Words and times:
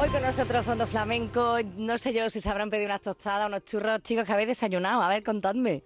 Hoy 0.00 0.08
con 0.08 0.22
nosotros 0.22 0.66
Fondo 0.66 0.86
Flamenco, 0.86 1.58
no 1.76 1.98
sé 1.98 2.12
yo 2.12 2.28
si 2.30 2.40
se 2.40 2.48
habrán 2.48 2.70
pedido 2.70 2.86
unas 2.86 3.02
tostadas, 3.02 3.48
unos 3.48 3.64
churros, 3.64 4.02
chicos, 4.02 4.24
que 4.24 4.32
habéis 4.32 4.48
desayunado, 4.48 5.02
a 5.02 5.08
ver, 5.08 5.22
contadme. 5.22 5.82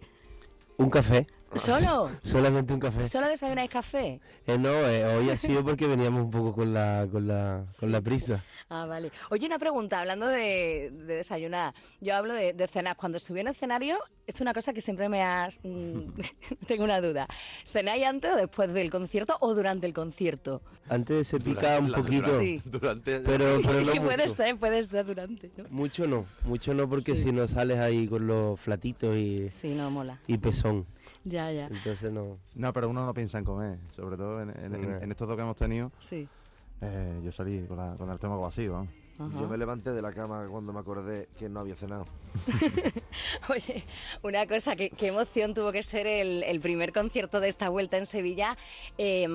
Un 0.77 0.91
café. 0.91 1.27
¿Solo? 1.59 2.11
Solamente 2.23 2.73
un 2.75 2.81
café. 2.81 3.07
¿Solo 3.07 3.29
desayunáis 3.29 3.71
café? 3.71 4.21
Eh, 4.47 4.59
no, 4.59 4.71
eh, 4.71 5.05
hoy 5.17 5.31
ha 5.31 5.37
sido 5.37 5.65
porque 5.65 5.87
veníamos 5.87 6.23
un 6.25 6.31
poco 6.31 6.55
con 6.55 6.75
la, 6.75 7.07
con 7.11 7.27
la, 7.27 7.65
con 7.79 7.91
la 7.93 8.01
prisa. 8.01 8.43
Ah, 8.69 8.87
vale. 8.87 9.13
Oye, 9.31 9.47
una 9.47 9.59
pregunta, 9.59 10.01
hablando 10.01 10.27
de, 10.27 10.91
de 10.93 11.17
desayunar. 11.17 11.75
Yo 12.01 12.15
hablo 12.17 12.35
de, 12.35 12.53
de 12.55 12.67
cenar. 12.67 12.97
Cuando 12.97 13.19
subí 13.19 13.41
en 13.41 13.49
escenario, 13.49 13.97
esto 14.27 14.39
es 14.39 14.41
una 14.41 14.55
cosa 14.55 14.73
que 14.73 14.81
siempre 14.81 15.09
me 15.09 15.23
has... 15.23 15.61
mm, 15.63 16.01
tengo 16.67 16.85
una 16.85 17.01
duda. 17.01 17.27
¿Cenáis 17.67 18.05
antes 18.05 18.33
o 18.33 18.37
después 18.37 18.73
del 18.73 18.91
concierto 18.91 19.37
o 19.41 19.55
durante 19.55 19.87
el 19.87 19.93
concierto? 19.95 20.63
Antes 20.89 21.29
se 21.29 21.39
pica 21.41 21.79
un 21.79 21.89
Durante 21.89 21.91
la- 21.91 21.97
poquito, 22.25 22.41
Sí. 22.41 22.63
Durante. 22.65 23.21
pero, 23.21 23.61
pero 23.63 23.81
no 23.83 23.93
que 23.93 24.01
puede 24.01 24.23
mucho. 24.25 24.35
ser, 24.35 24.57
puede 24.59 24.83
ser 24.83 25.07
durante, 25.07 25.51
¿no? 25.57 25.65
Mucho 25.71 26.07
no, 26.07 26.27
mucho 26.45 26.75
no 26.75 26.89
porque 26.89 27.15
Sí. 27.15 27.25
si 27.25 27.33
no 27.33 27.47
sales 27.49 27.79
ahí 27.79 28.07
con 28.09 28.27
los 28.27 28.59
flatitos 28.61 29.17
y, 29.17 29.49
Sí, 29.51 29.75
no 29.75 29.91
mola. 29.91 30.19
y 30.27 30.37
pezón. 30.39 30.87
Ya, 31.25 31.51
ya. 31.51 31.67
Entonces 31.69 32.13
no. 32.13 32.39
No, 32.55 32.73
pero 32.73 32.89
uno 32.89 33.05
no 33.07 33.15
piensa 33.15 33.39
en 33.39 33.45
comer. 33.45 33.79
Sobre 33.93 34.17
todo 34.17 34.43
en, 34.43 34.51
en- 34.51 34.75
en- 35.03 35.11
estos 35.11 35.27
dos 35.27 35.37
que 35.37 35.43
hemos 35.43 35.57
tenido, 35.57 35.91
Sí. 35.99 36.29
eh, 36.81 37.21
yo 37.25 37.33
salí 37.33 37.67
con, 37.67 37.79
la- 37.79 37.97
con 37.97 38.09
el 38.09 38.15
estómago 38.15 38.43
vacío. 38.43 38.73
vamos. 38.75 38.93
Ajá. 39.19 39.39
Yo 39.41 39.49
me 39.49 39.57
levanté 39.57 39.93
de 39.93 40.03
la 40.03 40.13
cama 40.13 40.47
cuando 40.51 40.73
me 40.73 40.81
acordé 40.81 41.29
que 41.39 41.49
no 41.49 41.61
había 41.61 41.77
cenado. 41.77 42.07
Oye, 43.49 43.85
una 44.23 44.47
cosa, 44.47 44.75
que, 44.75 44.91
qué 44.91 45.09
emoción 45.09 45.55
tuvo 45.55 45.71
que 45.71 45.85
ser 45.85 46.09
el, 46.09 46.43
el 46.43 46.61
primer 46.61 46.93
concierto 46.93 47.39
de 47.39 47.49
esta 47.49 47.69
vuelta 47.69 47.97
en 47.97 48.07
Sevilla, 48.07 48.57
eh, 48.99 49.27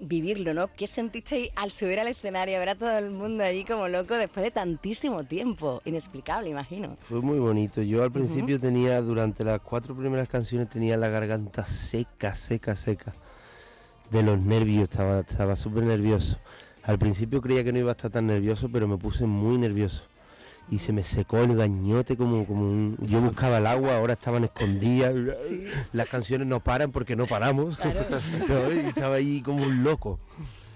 vivirlo, 0.00 0.52
¿no? 0.52 0.68
¿Qué 0.74 0.88
sentisteis 0.88 1.50
al 1.54 1.70
subir 1.70 2.00
al 2.00 2.08
escenario, 2.08 2.58
ver 2.58 2.70
a 2.70 2.74
todo 2.74 2.98
el 2.98 3.10
mundo 3.10 3.44
allí 3.44 3.64
como 3.64 3.86
loco 3.86 4.14
después 4.14 4.42
de 4.42 4.50
tantísimo 4.50 5.24
tiempo? 5.24 5.80
Inexplicable, 5.84 6.50
imagino. 6.50 6.96
Fue 7.00 7.20
muy 7.20 7.38
bonito. 7.38 7.82
Yo 7.82 8.02
al 8.02 8.10
principio 8.10 8.58
tenía, 8.58 9.00
durante 9.00 9.44
las 9.44 9.60
cuatro 9.60 9.94
primeras 9.96 10.28
canciones, 10.28 10.68
tenía 10.68 10.96
la 10.96 11.08
garganta 11.08 11.64
seca, 11.64 12.34
seca, 12.34 12.74
seca. 12.74 13.14
De 14.10 14.24
los 14.24 14.40
nervios, 14.40 14.84
estaba 14.84 15.20
estaba 15.20 15.54
súper 15.54 15.84
nervioso. 15.84 16.36
Al 16.90 16.98
principio 16.98 17.40
creía 17.40 17.62
que 17.62 17.72
no 17.72 17.78
iba 17.78 17.92
a 17.92 17.92
estar 17.92 18.10
tan 18.10 18.26
nervioso, 18.26 18.68
pero 18.68 18.88
me 18.88 18.96
puse 18.96 19.24
muy 19.24 19.56
nervioso. 19.58 20.02
Y 20.72 20.78
se 20.78 20.92
me 20.92 21.04
secó 21.04 21.38
el 21.38 21.54
gañote 21.54 22.16
como, 22.16 22.44
como 22.44 22.62
un... 22.62 22.96
Yo 23.02 23.20
buscaba 23.20 23.58
el 23.58 23.68
agua, 23.68 23.96
ahora 23.96 24.14
estaban 24.14 24.42
escondidas. 24.42 25.14
Las 25.92 26.08
canciones 26.08 26.48
no 26.48 26.58
paran 26.58 26.90
porque 26.90 27.14
no 27.14 27.28
paramos. 27.28 27.76
Claro. 27.76 28.00
¿no? 28.48 28.72
Y 28.74 28.78
estaba 28.86 29.14
ahí 29.14 29.40
como 29.40 29.64
un 29.64 29.84
loco. 29.84 30.18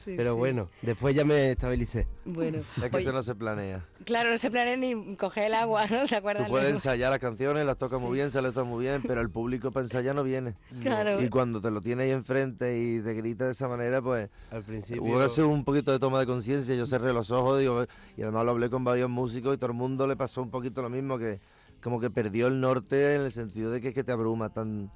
Sí, 0.04 0.14
Pero 0.16 0.32
sí. 0.34 0.38
bueno, 0.38 0.68
después 0.82 1.14
ya 1.14 1.24
me 1.24 1.52
estabilicé. 1.52 2.06
Bueno, 2.24 2.58
Es 2.76 2.90
que 2.90 2.96
oye, 2.96 3.00
eso 3.04 3.12
no 3.12 3.22
se 3.22 3.34
planea. 3.34 3.84
claro, 4.04 4.30
no 4.30 4.36
se 4.38 4.50
planea 4.50 4.76
ni 4.76 5.16
coger 5.16 5.44
el 5.44 5.54
agua, 5.54 5.86
¿no? 5.86 6.06
¿Se 6.06 6.16
acuerdan? 6.16 6.44
Tú 6.46 6.50
puedes 6.50 6.70
ensayar 6.70 7.10
las 7.10 7.20
canciones, 7.20 7.64
las 7.64 7.78
tocas 7.78 8.00
muy 8.00 8.12
bien, 8.16 8.30
sale 8.30 8.52
todo 8.52 8.64
muy 8.66 8.84
bien, 8.84 9.02
pero 9.06 9.20
el 9.20 9.30
público 9.30 9.70
para 9.72 9.84
ensayar 9.84 10.14
no 10.14 10.22
viene. 10.22 10.54
Claro. 10.82 11.22
Y 11.22 11.28
cuando 11.30 11.60
te 11.60 11.70
lo 11.70 11.80
tienes 11.80 12.04
ahí 12.04 12.10
enfrente 12.10 12.78
y 12.78 13.00
te 13.00 13.14
grita 13.14 13.46
de 13.46 13.52
esa 13.52 13.66
manera, 13.68 14.02
pues 14.02 14.28
Al 14.50 14.62
principio... 14.62 15.02
hubo 15.02 15.18
que 15.18 15.24
hacer 15.24 15.44
un 15.44 15.64
poquito 15.64 15.90
de 15.92 15.98
toma 15.98 16.20
de 16.20 16.26
conciencia. 16.26 16.74
Yo 16.74 16.84
cerré 16.84 17.12
los 17.12 17.30
ojos 17.30 17.58
digo, 17.58 17.86
y 18.16 18.22
además 18.22 18.44
lo 18.44 18.50
hablé 18.50 18.68
con 18.68 18.84
varios 18.84 19.08
músicos 19.08 19.54
y 19.54 19.58
todo 19.58 19.70
el 19.70 19.76
mundo 19.76 20.06
le 20.06 20.16
pasó 20.16 20.42
un 20.42 20.50
poquito 20.50 20.82
lo 20.82 20.90
mismo, 20.90 21.18
que 21.18 21.40
como 21.82 22.00
que 22.00 22.10
perdió 22.10 22.46
el 22.46 22.60
norte 22.60 23.14
en 23.14 23.22
el 23.22 23.32
sentido 23.32 23.70
de 23.70 23.80
que, 23.80 23.88
es 23.88 23.94
que 23.94 24.04
te 24.04 24.12
abruma 24.12 24.48
tan 24.50 24.90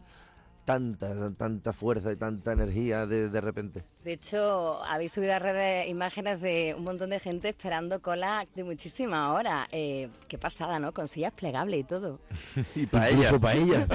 tanta, 0.69 1.31
tanta 1.37 1.73
fuerza 1.73 2.13
y 2.13 2.17
tanta 2.17 2.53
energía 2.53 3.07
de, 3.07 3.31
de 3.31 3.41
repente. 3.41 3.85
De 4.05 4.13
hecho, 4.13 4.83
habéis 4.85 5.13
subido 5.13 5.33
a 5.35 5.39
redes 5.39 5.89
imágenes 5.89 6.41
de 6.43 6.75
un 6.77 6.85
montón 6.85 7.09
de 7.11 7.19
gente 7.19 7.49
esperando 7.49 8.01
cola 8.03 8.47
de 8.55 8.65
muchísima 8.65 9.33
hora. 9.33 9.67
Eh, 9.73 10.09
qué 10.29 10.37
pasada, 10.39 10.79
¿no? 10.79 10.93
Con 10.93 11.09
sillas 11.09 11.33
plegables 11.33 11.81
y 11.81 11.85
todo. 11.85 12.19
Y 12.75 12.85
para 12.87 13.11
Incluso 13.11 13.37
ellas. 13.37 13.41
para 13.41 13.55
ellas. 13.59 13.91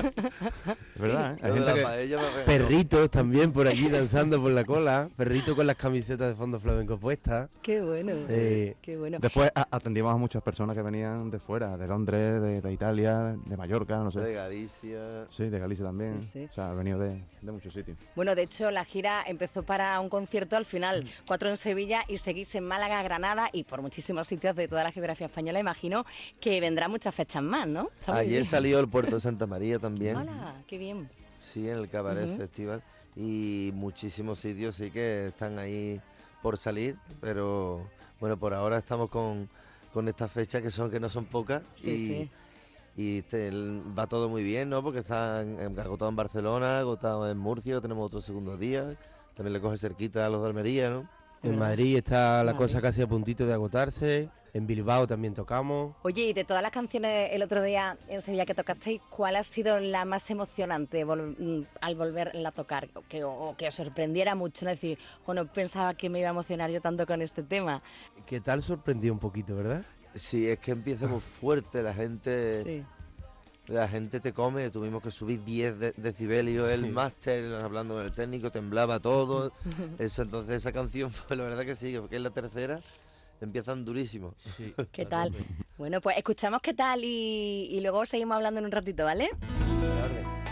Es 0.96 1.02
verdad, 1.02 1.34
¿eh? 1.34 1.40
Hay 1.44 1.52
de 1.52 1.58
gente 1.60 1.74
que- 1.76 1.82
paella 1.84 2.20
Perritos 2.46 3.10
también 3.12 3.52
por 3.52 3.68
aquí 3.68 3.90
danzando 3.90 4.42
por 4.42 4.52
la 4.52 4.64
cola. 4.66 5.10
Perritos 5.16 5.56
con 5.56 5.68
las 5.68 5.76
camisetas 5.76 6.30
de 6.30 6.36
fondo 6.36 6.60
flamenco 6.60 6.98
puestas. 6.98 7.50
Qué 7.62 7.82
bueno. 7.82 8.14
Eh, 8.30 8.76
Qué 8.82 8.98
bueno. 8.98 9.20
Después 9.22 9.52
atendíamos 9.56 10.14
a 10.14 10.18
muchas 10.18 10.42
personas 10.42 10.76
que 10.76 10.82
venían 10.82 11.30
de 11.30 11.40
fuera, 11.40 11.78
de 11.78 11.88
Londres, 11.88 12.42
de, 12.42 12.62
de 12.62 12.74
Italia, 12.74 13.36
de 13.46 13.58
Mallorca, 13.58 13.98
no 13.98 14.10
de 14.10 14.26
sé. 14.26 14.34
Galicia. 14.34 15.28
Sí, 15.30 15.50
de 15.50 15.60
Galicia 15.60 15.86
también. 15.86 16.22
Sí, 16.22 16.28
sí. 16.42 16.48
O 16.50 16.54
sea, 16.54 16.63
ha 16.70 16.74
venido 16.74 17.00
de, 17.00 17.24
de 17.42 17.52
muchos 17.52 17.74
sitios. 17.74 17.98
Bueno, 18.16 18.36
de 18.36 18.44
hecho, 18.44 18.72
la 18.72 18.86
gira 18.86 19.24
empezó 19.26 19.64
para 19.64 20.00
un 20.00 20.10
concierto 20.10 20.56
al 20.56 20.66
final, 20.66 21.06
cuatro 21.28 21.50
en 21.50 21.58
Sevilla 21.58 22.04
y 22.08 22.18
seguís 22.18 22.54
en 22.56 22.66
Málaga, 22.66 23.02
Granada 23.04 23.50
y 23.52 23.64
por 23.64 23.82
muchísimos 23.82 24.28
sitios 24.28 24.56
de 24.56 24.68
toda 24.68 24.84
la 24.84 24.92
geografía 24.92 25.28
española. 25.28 25.60
Imagino 25.60 26.06
que 26.40 26.60
vendrán 26.62 26.92
muchas 26.92 27.14
fechas 27.14 27.44
más, 27.44 27.68
¿no? 27.68 27.90
Ayer 28.08 28.28
bien. 28.28 28.46
salió 28.46 28.80
el 28.80 28.88
puerto 28.88 29.16
de 29.16 29.22
Santa 29.22 29.46
María 29.46 29.80
también. 29.80 30.16
Hola, 30.18 30.56
qué 30.68 30.78
bien. 30.78 31.10
Sí, 31.40 31.68
en 31.68 31.78
el 31.78 31.90
Cabaret. 31.90 32.38
Festival. 32.38 32.82
Y 33.16 33.72
muchísimos 33.74 34.40
sitios 34.40 34.76
sí 34.76 34.90
que 34.90 35.28
están 35.28 35.60
ahí 35.60 36.02
por 36.42 36.58
salir, 36.58 36.98
pero 37.22 37.88
bueno, 38.20 38.38
por 38.38 38.54
ahora 38.54 38.78
estamos 38.78 39.10
con, 39.10 39.50
con 39.94 40.08
estas 40.08 40.32
fechas 40.32 40.62
que 40.62 40.72
son 40.72 40.90
que 40.90 41.00
no 41.00 41.10
son 41.10 41.26
pocas 41.26 41.62
Sí, 41.76 41.92
y, 41.92 42.00
sí. 42.00 42.30
Y 42.96 43.20
este, 43.20 43.50
va 43.98 44.08
todo 44.08 44.30
muy 44.30 44.44
bien, 44.44 44.70
¿no? 44.70 44.84
Porque 44.84 45.00
están 45.00 45.60
en- 45.60 45.80
agotado 45.80 46.10
en 46.10 46.16
Barcelona, 46.16 46.80
agotado 46.80 47.30
en 47.30 47.38
Murcia, 47.38 47.82
tenemos 47.82 48.06
otro 48.06 48.22
segundo 48.22 48.58
día, 48.58 48.96
también 49.34 49.54
le 49.54 49.62
coge 49.62 49.78
cerquita 49.78 50.26
a 50.26 50.30
los 50.30 50.42
de 50.42 50.48
Almería, 50.50 50.90
¿no? 50.90 51.08
En 51.42 51.58
Madrid 51.58 51.98
está 51.98 52.38
la 52.44 52.54
Madrid. 52.54 52.58
cosa 52.68 52.82
casi 52.82 53.02
a 53.02 53.08
puntito 53.08 53.46
de 53.46 53.54
agotarse. 53.54 54.30
En 54.54 54.68
Bilbao 54.68 55.08
también 55.08 55.34
tocamos. 55.34 55.96
Oye, 56.04 56.26
y 56.28 56.34
de 56.34 56.44
todas 56.46 56.62
las 56.62 56.72
canciones 56.72 57.32
el 57.34 57.42
otro 57.42 57.64
día 57.64 57.98
en 58.08 58.22
Sevilla 58.22 58.46
que 58.46 58.54
tocasteis, 58.54 59.02
¿cuál 59.10 59.36
ha 59.36 59.44
sido 59.44 59.80
la 59.80 60.06
más 60.06 60.30
emocionante 60.30 61.04
vol- 61.06 61.36
mm, 61.38 61.66
al 61.82 61.96
volverla 61.96 62.50
a 62.50 62.52
tocar? 62.52 62.88
O 62.94 63.02
que, 63.02 63.24
o 63.24 63.56
que 63.58 63.68
os 63.68 63.74
sorprendiera 63.74 64.36
mucho, 64.36 64.64
¿no? 64.66 64.70
decir, 64.72 65.00
bueno, 65.26 65.52
pensaba 65.52 65.96
que 65.96 66.08
me 66.08 66.20
iba 66.20 66.28
a 66.30 66.32
emocionar 66.32 66.70
yo 66.70 66.80
tanto 66.82 67.08
con 67.08 67.22
este 67.24 67.42
tema. 67.42 67.82
¿Qué 68.28 68.40
tal 68.40 68.62
sorprendió 68.62 69.12
un 69.12 69.18
poquito, 69.20 69.56
verdad? 69.56 69.84
Sí, 70.16 70.48
es 70.48 70.60
que 70.60 70.72
empieza 70.72 71.08
muy 71.08 71.20
fuerte, 71.22 71.82
la 71.84 71.94
gente... 71.94 72.64
Sí. 72.64 72.84
La 73.68 73.88
gente 73.88 74.20
te 74.20 74.34
come, 74.34 74.70
tuvimos 74.72 75.02
que 75.02 75.10
subir 75.10 75.42
10 75.46 75.80
de- 75.80 75.94
decibelios, 75.96 76.66
el 76.68 76.92
máster, 76.92 77.54
hablando 77.56 77.94
con 77.94 78.04
el 78.04 78.12
técnico, 78.12 78.52
temblaba 78.52 79.00
todo. 79.00 79.54
Eso, 80.00 80.24
entonces 80.24 80.56
esa 80.58 80.74
canción, 80.74 81.14
pues 81.30 81.38
la 81.40 81.46
verdad 81.46 81.64
que 81.64 81.74
sí, 81.76 81.96
porque 81.98 82.18
es 82.18 82.22
la 82.22 82.32
tercera, 82.32 82.82
empiezan 83.40 83.86
durísimo. 83.86 84.34
Sí. 84.38 84.74
¿Qué 84.92 85.06
tal? 85.06 85.34
Bueno, 85.78 86.02
pues 86.02 86.18
escuchamos 86.18 86.62
qué 86.62 86.74
tal 86.74 87.06
y, 87.06 87.70
y 87.72 87.80
luego 87.80 88.06
seguimos 88.06 88.36
hablando 88.36 88.60
en 88.60 88.66
un 88.66 88.72
ratito, 88.74 89.06
¿vale? 89.06 89.30
¿Qué 89.32 90.43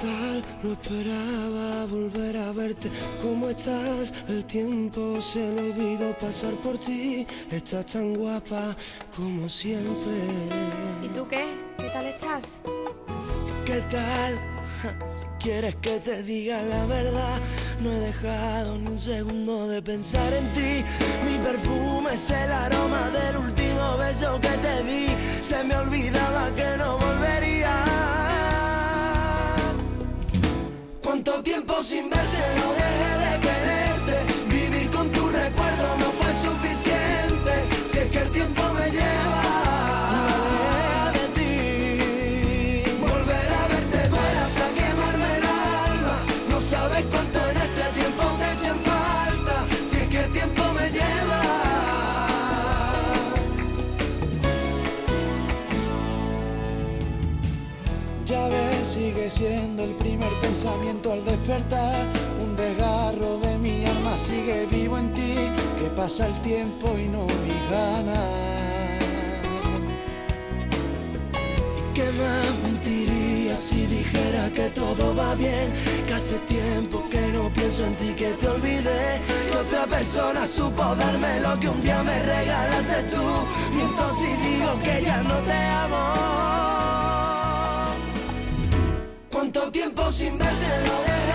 tal? 0.00 0.42
No 0.62 0.72
esperaba 0.72 1.86
volver 1.86 2.36
a 2.36 2.52
verte. 2.52 2.90
¿Cómo 3.22 3.48
estás? 3.48 4.12
El 4.28 4.44
tiempo 4.44 5.20
se 5.22 5.52
le 5.52 5.70
olvidó 5.70 6.16
pasar 6.18 6.54
por 6.54 6.78
ti. 6.78 7.26
Estás 7.50 7.86
tan 7.86 8.14
guapa 8.14 8.76
como 9.16 9.48
siempre. 9.48 10.16
¿Y 11.04 11.08
tú 11.08 11.26
qué? 11.28 11.44
¿Qué 11.78 11.88
tal 11.88 12.06
estás? 12.06 12.44
¿Qué 13.64 13.80
tal? 13.90 14.38
Si 15.08 15.26
quieres 15.40 15.74
que 15.76 15.98
te 16.00 16.22
diga 16.22 16.60
la 16.62 16.84
verdad, 16.86 17.40
no 17.80 17.92
he 17.92 18.00
dejado 18.00 18.78
ni 18.78 18.88
un 18.88 18.98
segundo 18.98 19.66
de 19.68 19.80
pensar 19.80 20.32
en 20.32 20.46
ti. 20.54 20.84
Mi 21.24 21.38
perfume 21.38 22.14
es 22.14 22.30
el 22.30 22.52
aroma 22.52 23.10
del 23.10 23.36
último 23.38 23.96
beso 23.96 24.38
que 24.40 24.48
te 24.48 24.82
di. 24.84 25.06
Se 25.40 25.64
me 25.64 25.74
olvidaba 25.74 26.54
que 26.54 26.76
no 26.76 26.98
volvería. 26.98 27.25
Tiempo 31.46 31.80
sin 31.84 32.10
verte? 32.10 32.42
No 32.58 32.72
dejé 32.80 33.12
de 33.24 33.32
quererte. 33.46 34.16
Vivir 34.48 34.90
con 34.90 35.08
tu 35.12 35.28
recuerdo 35.28 35.86
no 36.00 36.10
fue 36.18 36.32
suficiente. 36.46 37.52
Si 37.88 37.98
es 37.98 38.10
que 38.10 38.18
el 38.18 38.30
tiempo 38.32 38.62
me 38.74 38.90
lleva 38.90 39.56
pensamiento 60.66 61.12
al 61.12 61.24
despertar, 61.24 62.08
un 62.42 62.56
desgarro 62.56 63.38
de 63.38 63.56
mi 63.58 63.84
alma 63.84 64.18
sigue 64.18 64.66
vivo 64.66 64.98
en 64.98 65.12
ti, 65.12 65.34
que 65.78 65.88
pasa 65.90 66.26
el 66.26 66.34
tiempo 66.42 66.88
y 66.98 67.06
no 67.06 67.24
mis 67.24 67.70
ganas. 67.70 68.18
¿Qué 71.94 72.10
más 72.12 72.46
mentiría 72.64 73.54
si 73.54 73.86
dijera 73.86 74.50
que 74.52 74.68
todo 74.70 75.14
va 75.14 75.34
bien? 75.36 75.72
Que 76.06 76.14
hace 76.14 76.36
tiempo 76.40 77.08
que 77.10 77.20
no 77.28 77.48
pienso 77.52 77.84
en 77.86 77.96
ti, 77.96 78.08
que 78.16 78.30
te 78.32 78.48
olvidé. 78.48 79.20
Que 79.50 79.56
otra 79.56 79.86
persona 79.86 80.46
supo 80.46 80.82
darme 80.96 81.40
lo 81.40 81.58
que 81.60 81.68
un 81.68 81.80
día 81.80 82.02
me 82.02 82.22
regalaste 82.22 83.02
tú. 83.14 83.24
Miento 83.72 84.04
si 84.18 84.48
digo 84.48 84.78
que 84.82 85.02
ya 85.02 85.22
no 85.22 85.36
te 85.38 85.52
amo. 85.52 86.65
Tanto 89.56 89.72
tiempo 89.72 90.12
sin 90.12 90.36
verte, 90.36 90.52
eh. 90.52 91.25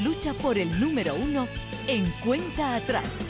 lucha 0.00 0.34
por 0.34 0.58
el 0.58 0.80
número 0.80 1.14
uno 1.14 1.46
en 1.86 2.04
cuenta 2.24 2.76
atrás. 2.76 3.29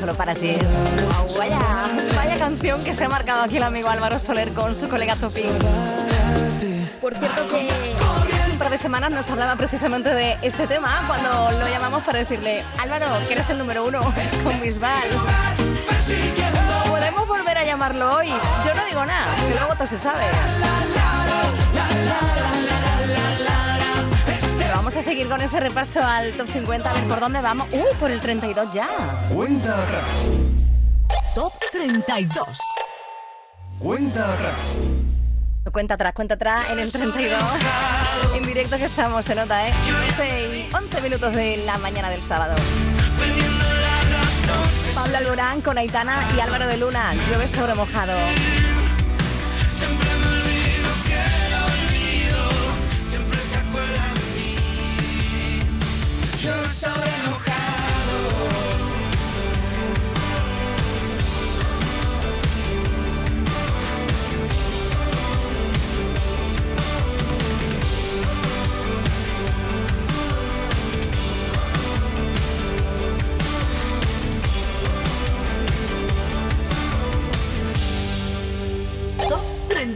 solo 0.00 0.14
para 0.14 0.34
ti. 0.34 0.56
Vaya, 1.36 2.38
canción 2.38 2.82
que 2.82 2.94
se 2.94 3.04
ha 3.04 3.08
marcado 3.10 3.42
aquí 3.42 3.58
el 3.58 3.62
amigo 3.62 3.90
Álvaro 3.90 4.18
Soler 4.18 4.50
con 4.52 4.74
su 4.74 4.88
colega 4.88 5.14
Topi. 5.14 5.44
Por 7.02 7.14
cierto 7.14 7.46
que 7.46 7.68
un 8.50 8.58
par 8.58 8.70
de 8.70 8.78
semanas 8.78 9.10
nos 9.10 9.30
hablaba 9.30 9.56
precisamente 9.56 10.08
de 10.14 10.38
este 10.40 10.66
tema 10.66 11.02
cuando 11.06 11.50
lo 11.58 11.68
llamamos 11.68 12.02
para 12.02 12.20
decirle, 12.20 12.64
Álvaro, 12.78 13.06
que 13.28 13.34
eres 13.34 13.50
el 13.50 13.58
número 13.58 13.84
uno 13.84 14.00
con 14.42 14.58
Bisbal. 14.62 15.08
Podemos 16.88 17.28
volver 17.28 17.58
a 17.58 17.64
llamarlo 17.64 18.16
hoy. 18.16 18.28
Yo 18.28 18.74
no 18.74 18.84
digo 18.86 19.04
nada, 19.04 19.26
que 19.36 19.54
luego 19.54 19.74
todo 19.74 19.86
se 19.86 19.98
sabe. 19.98 20.24
Vamos 24.80 24.96
a 24.96 25.02
seguir 25.02 25.28
con 25.28 25.42
ese 25.42 25.60
repaso 25.60 26.02
al 26.02 26.32
top 26.32 26.48
50. 26.48 26.90
A 26.90 26.94
ver 26.94 27.04
por 27.04 27.20
dónde 27.20 27.42
vamos. 27.42 27.68
¡Uh! 27.70 27.94
Por 27.96 28.10
el 28.10 28.18
32 28.18 28.72
ya. 28.72 28.88
Cuenta 29.30 29.74
atrás. 29.74 30.04
Top 31.34 31.52
32. 31.70 32.58
Cuenta 33.78 34.32
atrás. 34.32 34.54
Cuenta 35.70 35.94
atrás, 35.94 36.14
cuenta 36.14 36.34
atrás 36.36 36.70
en 36.70 36.78
el 36.78 36.90
32. 36.90 37.38
En 38.34 38.42
directo 38.42 38.78
que 38.78 38.86
estamos, 38.86 39.26
se 39.26 39.34
nota, 39.34 39.68
¿eh? 39.68 39.72
11, 40.12 40.56
y 40.56 40.74
11 40.74 41.00
minutos 41.02 41.34
de 41.34 41.58
la 41.58 41.76
mañana 41.76 42.08
del 42.08 42.22
sábado. 42.22 42.56
Pablo 44.94 45.18
Alborán 45.18 45.60
con 45.60 45.76
Aitana 45.76 46.26
y 46.34 46.40
Álvaro 46.40 46.66
de 46.66 46.78
Luna. 46.78 47.12
Llueve 47.28 47.46
sobre 47.46 47.74
mojado. 47.74 48.14
Top 56.42 57.19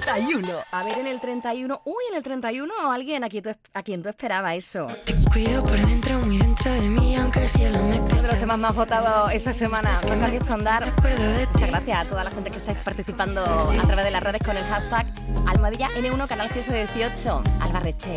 31. 0.04 0.64
A 0.70 0.84
ver, 0.84 0.99
en 0.99 1.06
el 1.06 1.20
31. 1.20 1.80
Uy, 1.84 2.04
en 2.11 2.16
el 2.16 2.23
31 2.23 2.92
alguien 2.92 3.25
a 3.25 3.28
quien 3.28 3.42
tú, 3.42 3.50
a 3.73 3.82
quien 3.82 4.02
tú 4.02 4.08
esperaba 4.11 4.54
eso. 4.54 4.87
Te 5.06 5.14
cuido 5.32 5.62
por 5.62 5.78
dentro, 5.78 6.18
muy 6.18 6.38
dentro 6.38 6.73
de 6.73 6.88
mí, 6.90 7.16
aunque 7.16 7.42
el 7.42 7.49
cielo 7.49 7.78
me 7.84 8.00
Uno 8.00 8.23
de 8.23 8.28
los 8.28 8.38
temas 8.38 8.58
más 8.58 8.76
votados 8.76 9.32
esta 9.32 9.52
semana. 9.52 9.92
Me 10.04 10.12
ha 10.12 10.52
andar. 10.54 10.94
Muchas 10.94 11.70
gracias 11.70 11.99
a 11.99 12.08
toda 12.08 12.25
la 12.25 12.30
gente 12.30 12.50
que 12.50 12.58
estáis 12.58 12.80
participando 12.82 13.42
a 13.44 13.87
través 13.87 14.04
de 14.04 14.11
las 14.11 14.23
redes 14.23 14.42
con 14.44 14.56
el 14.56 14.64
hashtag 14.64 15.06
Almohadilla 15.46 15.88
N1 15.90 16.28
Canal 16.28 16.50
Fiesta 16.50 16.75
18. 16.75 17.42
Albarreche. 17.61 18.16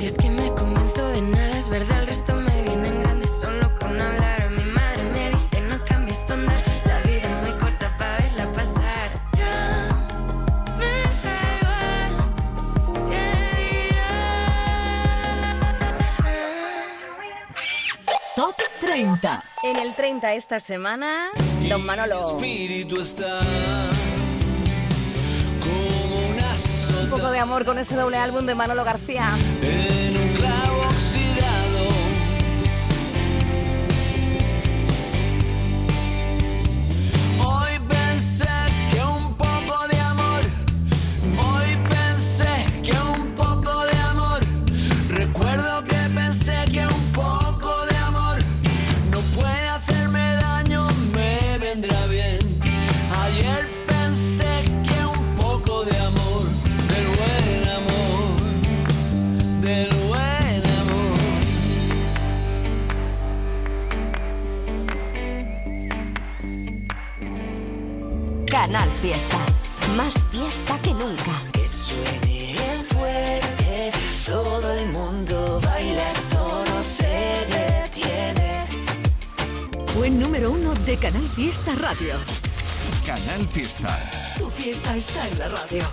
Es 0.00 0.16
que 0.16 0.30
me 0.30 0.48
convenzo 0.54 1.06
de 1.08 1.20
nada, 1.22 1.58
es 1.58 1.68
verdad, 1.68 1.97
30. 19.20 19.44
En 19.64 19.76
el 19.76 19.94
30 19.94 20.34
esta 20.34 20.60
semana, 20.60 21.30
Don 21.68 21.84
Manolo. 21.84 22.36
espíritu 22.36 23.00
está 23.00 23.40
como 25.60 26.28
una 26.28 26.54
Un 27.02 27.10
poco 27.10 27.30
de 27.30 27.38
amor 27.38 27.64
con 27.64 27.78
ese 27.78 27.96
doble 27.96 28.16
álbum 28.16 28.46
de 28.46 28.54
Manolo 28.54 28.84
García. 28.84 29.32
Canal 68.60 68.90
Fiesta. 69.00 69.38
Más 69.96 70.14
fiesta 70.32 70.76
que 70.82 70.92
nunca. 70.92 71.40
Que 71.52 71.68
suene 71.68 72.82
fuerte, 72.90 73.92
todo 74.26 74.72
el 74.72 74.88
mundo 74.88 75.60
baila, 75.62 76.08
esto 76.10 76.64
no 76.68 76.82
se 76.82 77.46
detiene. 77.54 78.66
Fue 79.94 80.10
número 80.10 80.50
uno 80.50 80.74
de 80.74 80.96
Canal 80.96 81.28
Fiesta 81.36 81.72
Radio. 81.76 82.16
Canal 83.06 83.46
Fiesta. 83.46 84.10
Tu 84.36 84.50
fiesta 84.50 84.96
está 84.96 85.28
en 85.28 85.38
la 85.38 85.48
radio. 85.50 85.84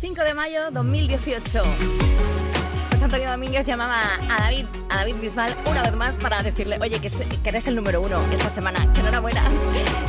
5 0.00 0.22
de 0.22 0.34
mayo 0.34 0.70
2018. 0.70 2.51
Antonio 3.02 3.30
Domínguez 3.30 3.66
llamaba 3.66 4.00
a 4.30 4.42
David, 4.42 4.66
a 4.88 4.96
David 4.96 5.16
Bisbal 5.20 5.54
una 5.70 5.82
vez 5.82 5.94
más 5.94 6.16
para 6.16 6.42
decirle, 6.42 6.78
oye, 6.80 7.00
que, 7.00 7.08
que 7.08 7.48
eres 7.48 7.66
el 7.66 7.74
número 7.74 8.00
uno 8.00 8.20
esta 8.32 8.48
semana, 8.48 8.92
que 8.92 9.00
enhorabuena. 9.00 9.42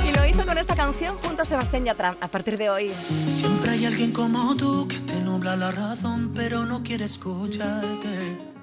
Y 0.08 0.16
lo 0.16 0.26
hizo 0.26 0.46
con 0.46 0.58
esta 0.58 0.76
canción 0.76 1.18
junto 1.18 1.42
a 1.42 1.46
Sebastián 1.46 1.86
Yatra. 1.86 2.16
A 2.22 2.28
partir 2.28 2.58
de 2.58 2.70
hoy, 2.70 2.92
Siempre 3.28 3.72
hay 3.72 3.86
alguien 3.86 4.12
como 4.12 4.56
tú 4.56 4.88
que 4.88 5.00
te 5.00 5.20
nubla 5.22 5.56
la 5.56 5.72
razón, 5.72 6.32
pero 6.36 6.66
no 6.66 6.84
quiere 6.84 7.06
escucharte. 7.06 8.54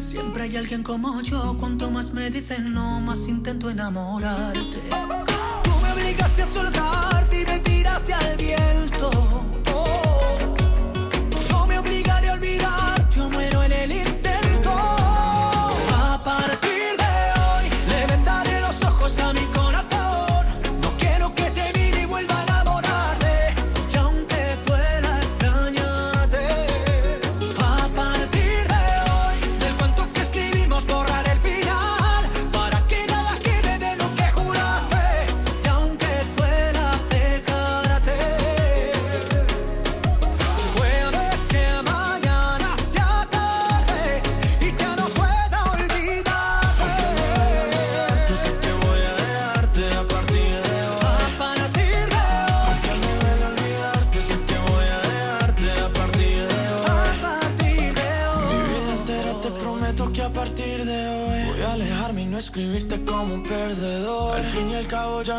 Siempre 0.00 0.44
hay 0.44 0.56
alguien 0.56 0.82
como 0.82 1.20
yo, 1.22 1.56
cuanto 1.58 1.90
más 1.90 2.12
me 2.12 2.30
dicen 2.30 2.74
no, 2.74 3.00
más 3.00 3.28
intento 3.28 3.70
enamorarte. 3.70 4.80
Tú 5.62 5.70
me 5.82 5.92
obligaste 5.92 6.42
a 6.42 6.46
soltarte 6.46 7.40
y 7.40 7.46
me 7.46 7.58
tiraste 7.60 8.12
al 8.12 8.36
viento. 8.36 9.29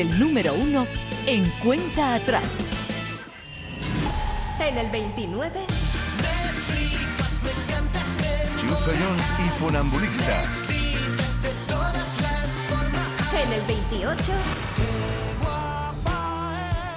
el 0.00 0.18
número 0.18 0.54
uno 0.54 0.86
en 1.26 1.44
cuenta 1.62 2.14
atrás. 2.14 2.42
En 4.58 4.78
el 4.78 4.90
29. 4.90 5.60
Chuso 8.56 8.92
Jones 8.92 9.34
y 9.38 9.48
Funambulistas. 9.58 10.46
En 13.34 13.52
el 13.52 13.62
28. 13.66 14.32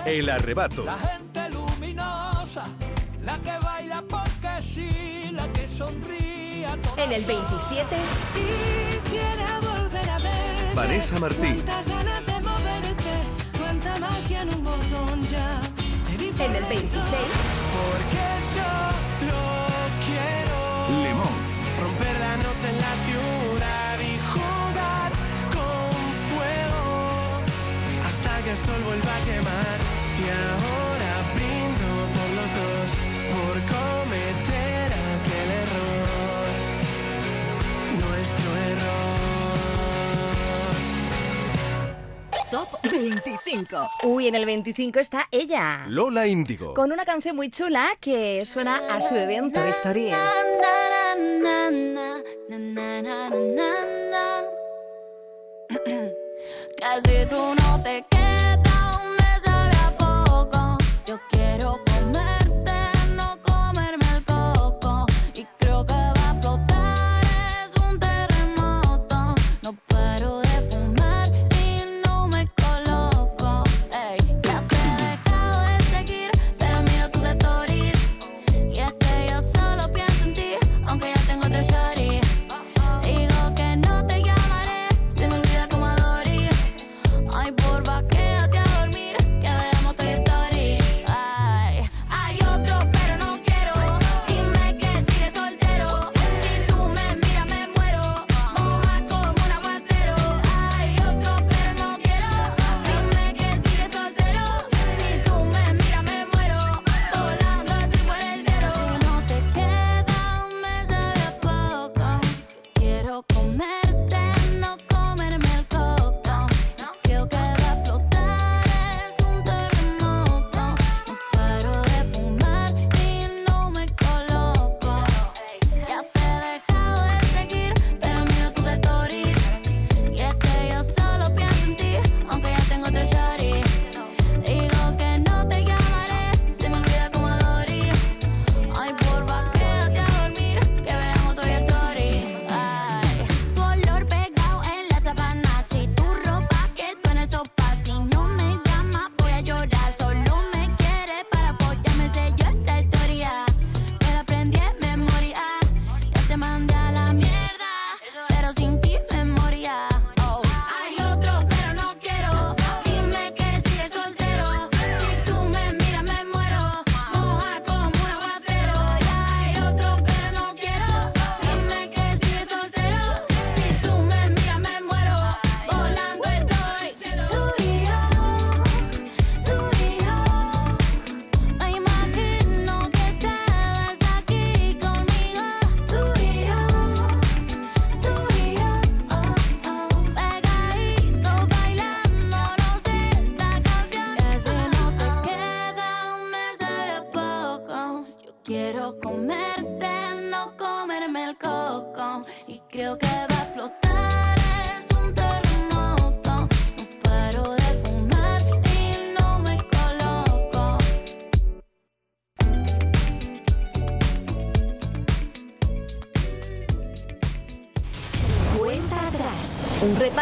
El 0.06 0.30
arrebato. 0.30 0.86
La 0.86 0.98
gente 0.98 1.50
luminosa, 1.50 2.66
la 3.26 3.38
que 3.40 3.58
baila 3.66 4.02
porque 4.10 4.62
sí, 4.62 5.30
la 5.34 5.52
que 5.52 5.68
sonríe. 5.68 6.68
En 6.96 7.12
el 7.12 7.26
27. 7.26 7.96
Quisiera 8.34 9.60
volver 9.60 10.10
a 10.10 10.18
ver. 10.20 10.76
Vanessa 10.76 11.20
Martín. 11.20 11.64
en 16.46 16.56
el 16.56 16.64
26. 16.66 17.04
Porque 17.76 18.26
yo 18.56 18.72
lo 19.30 19.44
quiero. 20.06 20.60
Lemón. 21.04 21.36
Romper 21.82 22.20
la 22.20 22.36
noche 22.38 22.66
en 22.70 22.78
la 22.86 22.94
ciudad 23.08 23.96
y 24.00 24.14
jugar 24.32 25.12
con 25.56 25.91
fuego 26.30 26.84
hasta 28.08 28.44
que 28.44 28.52
el 28.52 28.58
sol 28.58 28.82
vuelva 28.86 29.15
a 29.15 29.22
quemar. 29.26 29.80
Y 30.20 30.26
ahora 30.30 30.73
Top 42.54 42.70
25. 42.84 43.88
Uy, 44.04 44.28
en 44.28 44.36
el 44.36 44.46
25 44.46 45.00
está 45.00 45.28
ella. 45.32 45.86
Lola 45.88 46.28
Índigo. 46.28 46.76
Con 46.76 46.92
una 46.92 47.04
canción 47.04 47.36
muy 47.36 47.50
chula 47.50 47.98
que 48.00 48.46
suena 48.46 48.94
a 48.94 49.02
su 49.02 49.16
evento 49.16 49.68
historia. 49.68 50.20
Casi 56.78 57.26
tú 57.28 57.56
no 57.56 57.82
te 57.82 58.06
quedas. 58.08 58.23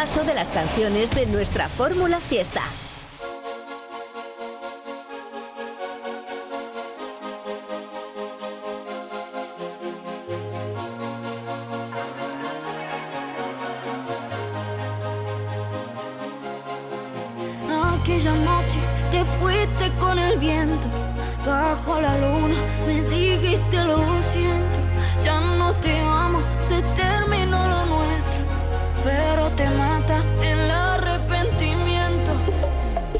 repaso 0.02 0.24
de 0.24 0.34
las 0.34 0.50
canciones 0.50 1.12
de 1.12 1.28
nuestra 1.28 1.70
Fórmula 1.70 2.20
Fiesta. 2.20 2.62
Aquella 17.94 18.32
noche 18.32 18.80
te 19.12 19.24
fuiste 19.40 19.92
con 20.00 20.18
el 20.18 20.40
viento, 20.40 20.88
bajo 21.46 22.02
la 22.02 22.18
luna 22.18 22.56
me 22.88 23.02
dijiste 23.04 23.78
lo 23.86 24.00
siento, 24.24 24.80
ya 25.24 25.40
no 25.60 25.72
te 25.74 25.96
amo, 26.00 26.40
se 26.66 26.82
terminó 26.96 27.68
lo 27.68 27.86
nuevo 27.86 28.21
pero 29.04 29.50
te 29.52 29.70
mata 29.70 30.24
en 30.42 30.60
el 30.60 30.72
arrepentimiento. 30.72 32.32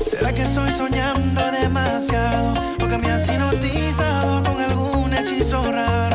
¿Será 0.04 0.32
que 0.34 0.44
estoy 0.44 0.70
soñando 0.72 1.42
demasiado? 1.52 2.54
O 2.84 2.88
que 2.88 2.98
me 2.98 3.12
has 3.12 3.28
hipnotizado 3.28 4.44
con 4.44 4.62
algún 4.62 5.14
hechizo 5.14 5.64
raro. 5.72 6.11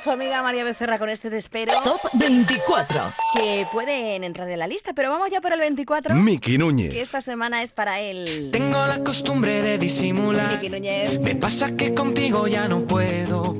su 0.00 0.10
amiga 0.10 0.42
María 0.42 0.64
Becerra 0.64 0.98
con 0.98 1.08
este 1.08 1.30
despero. 1.30 1.72
Top 1.82 2.00
24. 2.14 3.12
Que 3.34 3.66
pueden 3.72 4.24
entrar 4.24 4.48
en 4.48 4.58
la 4.58 4.66
lista, 4.66 4.92
pero 4.92 5.10
vamos 5.10 5.30
ya 5.30 5.40
por 5.40 5.52
el 5.52 5.60
24. 5.60 6.14
Miki 6.14 6.58
Núñez. 6.58 6.92
Que 6.92 7.00
esta 7.00 7.20
semana 7.20 7.62
es 7.62 7.72
para 7.72 8.00
él. 8.00 8.50
Tengo 8.52 8.86
la 8.86 9.02
costumbre 9.02 9.62
de 9.62 9.78
disimular. 9.78 10.52
Miki 10.52 10.68
Núñez. 10.68 11.20
Me 11.20 11.34
pasa 11.36 11.76
que 11.76 11.94
contigo 11.94 12.46
ya 12.46 12.68
no 12.68 12.80
puedo. 12.80 13.58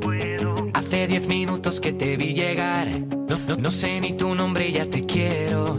Hace 0.74 1.06
10 1.06 1.28
minutos 1.28 1.80
que 1.80 1.92
te 1.92 2.16
vi 2.16 2.34
llegar. 2.34 2.88
No, 2.88 3.36
no, 3.46 3.56
no, 3.56 3.70
sé 3.70 4.00
ni 4.00 4.14
tu 4.14 4.34
nombre 4.34 4.68
y 4.68 4.72
ya 4.72 4.86
te 4.86 5.04
quiero. 5.04 5.78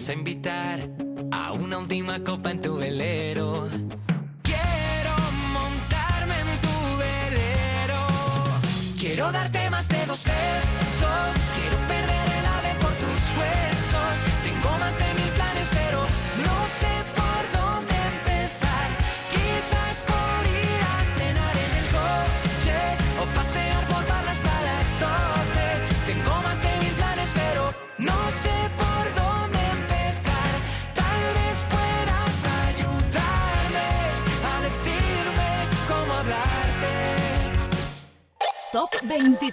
Vas 0.00 0.08
a 0.08 0.14
invitar 0.14 0.88
a 1.30 1.52
una 1.52 1.78
última 1.78 2.24
copa 2.24 2.50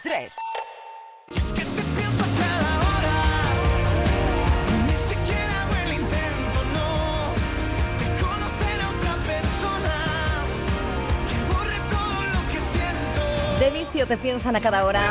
23. 0.03 0.33
Delicio, 13.59 14.05
te 14.05 14.17
piensan 14.17 14.55
a 14.55 14.61
cada 14.61 14.85
hora. 14.85 15.01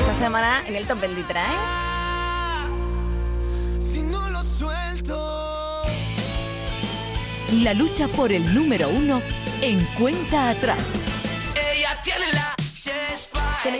Esta 0.00 0.14
semana 0.14 0.62
en 0.68 0.76
el 0.76 0.86
top 0.86 1.00
23. 1.00 1.44
Si 3.80 4.02
no 4.02 4.30
lo 4.30 4.44
suelto. 4.44 5.82
La 7.52 7.74
lucha 7.74 8.06
por 8.08 8.30
el 8.30 8.54
número 8.54 8.88
uno 8.88 9.20
en 9.60 9.84
cuenta 9.98 10.50
atrás. 10.50 11.09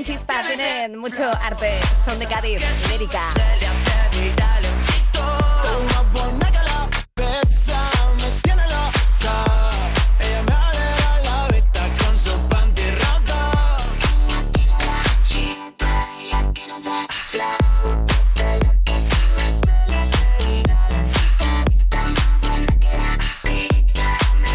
Tienen 0.03 0.19
chispa, 0.19 0.43
tienen 0.47 0.97
mucho 0.97 1.31
arte. 1.43 1.79
Son 2.07 2.19
de 2.19 2.27
Cádiz, 2.27 2.63
rota. 2.89 3.21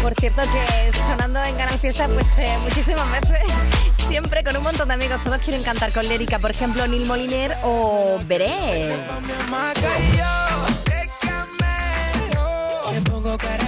Por 0.02 0.14
cierto 0.14 0.42
que 0.42 0.92
sonando 0.92 1.44
en 1.44 1.54
Canal 1.56 1.78
Fiesta 1.78 2.08
pues 2.08 2.26
eh, 2.38 2.58
muchísimas 2.64 3.20
veces. 3.20 3.75
Siempre 4.16 4.42
con 4.42 4.56
un 4.56 4.62
montón 4.62 4.88
de 4.88 4.94
amigos. 4.94 5.22
Todos 5.22 5.42
quieren 5.42 5.62
cantar 5.62 5.92
con 5.92 6.08
lírica. 6.08 6.38
Por 6.38 6.50
ejemplo, 6.50 6.86
Neil 6.86 7.04
Moliner 7.04 7.54
o 7.62 8.18
caracoles 13.36 13.65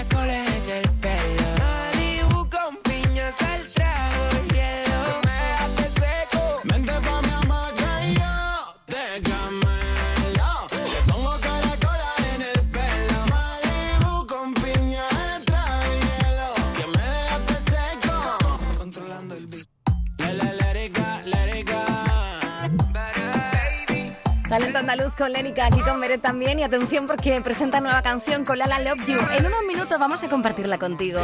con 25.29 25.33
Lénica, 25.35 25.67
aquí 25.67 25.81
con 25.81 26.01
Veré 26.01 26.17
también. 26.17 26.59
Y 26.59 26.63
atención 26.63 27.07
porque 27.07 27.41
presenta 27.43 27.81
nueva 27.81 28.01
canción 28.03 28.45
con 28.45 28.59
Lala 28.59 28.79
Love 28.79 29.07
You. 29.07 29.19
En 29.37 29.47
unos 29.47 29.65
minutos 29.67 29.99
vamos 29.99 30.23
a 30.23 30.29
compartirla 30.29 30.79
contigo. 30.79 31.21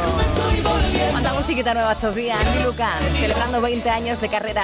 Cuánta 1.11 1.33
musiquita 1.33 1.73
nueva 1.73 1.93
estos 1.93 2.13
días. 2.13 2.37
Andy 2.39 2.63
Luca, 2.63 2.99
celebrando 3.19 3.61
20 3.61 3.89
años 3.89 4.21
de 4.21 4.29
carrera. 4.29 4.63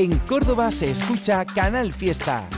En 0.00 0.18
Córdoba 0.20 0.70
se 0.70 0.90
escucha 0.90 1.44
Canal 1.44 1.92
Fiesta. 1.92 2.48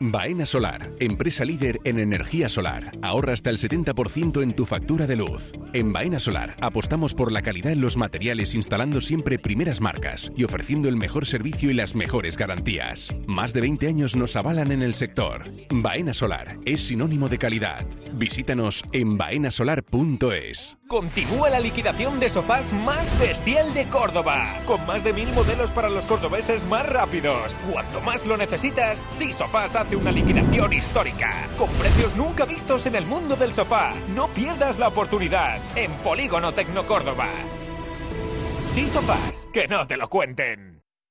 Baena 0.00 0.44
Solar, 0.44 0.90
empresa 0.98 1.44
líder 1.44 1.78
en 1.84 2.00
energía 2.00 2.48
solar. 2.48 2.98
Ahorra 3.00 3.32
hasta 3.32 3.50
el 3.50 3.58
70% 3.58 4.42
en 4.42 4.56
tu 4.56 4.66
factura 4.66 5.06
de 5.06 5.14
luz. 5.14 5.52
En 5.72 5.92
Baena 5.92 6.18
Solar 6.18 6.56
apostamos 6.60 7.14
por 7.14 7.30
la 7.30 7.42
calidad 7.42 7.70
en 7.70 7.80
los 7.80 7.96
materiales 7.96 8.56
instalando 8.56 9.00
siempre 9.00 9.38
primeras 9.38 9.80
marcas 9.80 10.32
y 10.36 10.42
ofreciendo 10.42 10.88
el 10.88 10.96
mejor 10.96 11.26
servicio 11.26 11.70
y 11.70 11.74
las 11.74 11.94
mejores 11.94 12.36
garantías. 12.36 13.14
Más 13.28 13.52
de 13.52 13.60
20 13.60 13.86
años 13.86 14.16
nos 14.16 14.34
avalan 14.34 14.72
en 14.72 14.82
el 14.82 14.96
sector. 14.96 15.44
Baena 15.70 16.12
Solar 16.12 16.58
es 16.64 16.82
sinónimo 16.82 17.28
de 17.28 17.38
calidad. 17.38 17.86
Visítanos 18.14 18.82
en 18.90 19.16
baenasolar.es. 19.16 20.76
Continúa 20.86 21.48
la 21.48 21.60
liquidación 21.60 22.20
de 22.20 22.28
sofás 22.28 22.74
más 22.74 23.18
bestial 23.18 23.72
de 23.72 23.88
Córdoba, 23.88 24.60
con 24.66 24.84
más 24.86 25.02
de 25.02 25.14
mil 25.14 25.32
modelos 25.32 25.72
para 25.72 25.88
los 25.88 26.06
cordobeses 26.06 26.64
más 26.66 26.86
rápidos. 26.86 27.58
Cuanto 27.72 28.02
más 28.02 28.26
lo 28.26 28.36
necesitas, 28.36 29.06
Sí 29.08 29.32
Sofás 29.32 29.76
hace 29.76 29.96
una 29.96 30.12
liquidación 30.12 30.74
histórica, 30.74 31.48
con 31.56 31.70
precios 31.70 32.14
nunca 32.16 32.44
vistos 32.44 32.84
en 32.84 32.96
el 32.96 33.06
mundo 33.06 33.34
del 33.34 33.54
sofá. 33.54 33.94
No 34.14 34.28
pierdas 34.28 34.78
la 34.78 34.88
oportunidad 34.88 35.58
en 35.74 35.90
Polígono 35.90 36.52
Tecno 36.52 36.86
Córdoba. 36.86 37.28
Sí 38.72 38.86
Sofás, 38.86 39.48
que 39.54 39.66
no 39.66 39.86
te 39.86 39.96
lo 39.96 40.10
cuenten. 40.10 40.73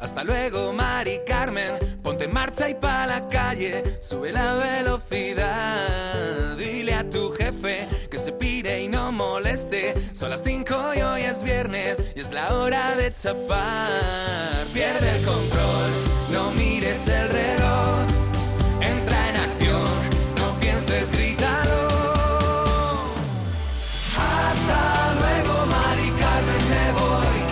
Hasta 0.00 0.24
luego, 0.24 0.72
Mari 0.72 1.20
Carmen. 1.26 1.74
Ponte 2.02 2.24
en 2.24 2.32
marcha 2.32 2.68
y 2.68 2.74
pa' 2.74 3.06
la 3.06 3.28
calle. 3.28 3.82
Sube 4.00 4.32
la 4.32 4.54
velocidad. 4.54 6.56
Dile 6.56 6.94
a 6.94 7.08
tu 7.08 7.30
jefe 7.32 7.88
que 8.10 8.18
se 8.18 8.32
pire 8.32 8.82
y 8.82 8.88
no 8.88 9.12
moleste. 9.12 9.94
Son 10.14 10.30
las 10.30 10.42
5 10.42 10.94
y 10.96 11.00
hoy 11.00 11.22
es 11.22 11.42
viernes 11.42 12.04
y 12.14 12.20
es 12.20 12.32
la 12.32 12.54
hora 12.54 12.94
de 12.96 13.12
chapar. 13.12 13.90
Pierde 14.72 15.16
el 15.16 15.24
control, 15.24 15.90
no 16.32 16.50
mires 16.52 17.06
el 17.08 17.28
reloj. 17.28 18.06
Entra 18.80 19.30
en 19.30 19.36
acción, 19.36 19.90
no 20.38 20.58
pienses, 20.60 21.12
grítalo. 21.12 21.88
Hasta 24.16 25.14
luego, 25.20 25.66
Mari 25.66 26.10
Carmen, 26.18 26.68
me 26.68 26.92
voy. 26.92 27.45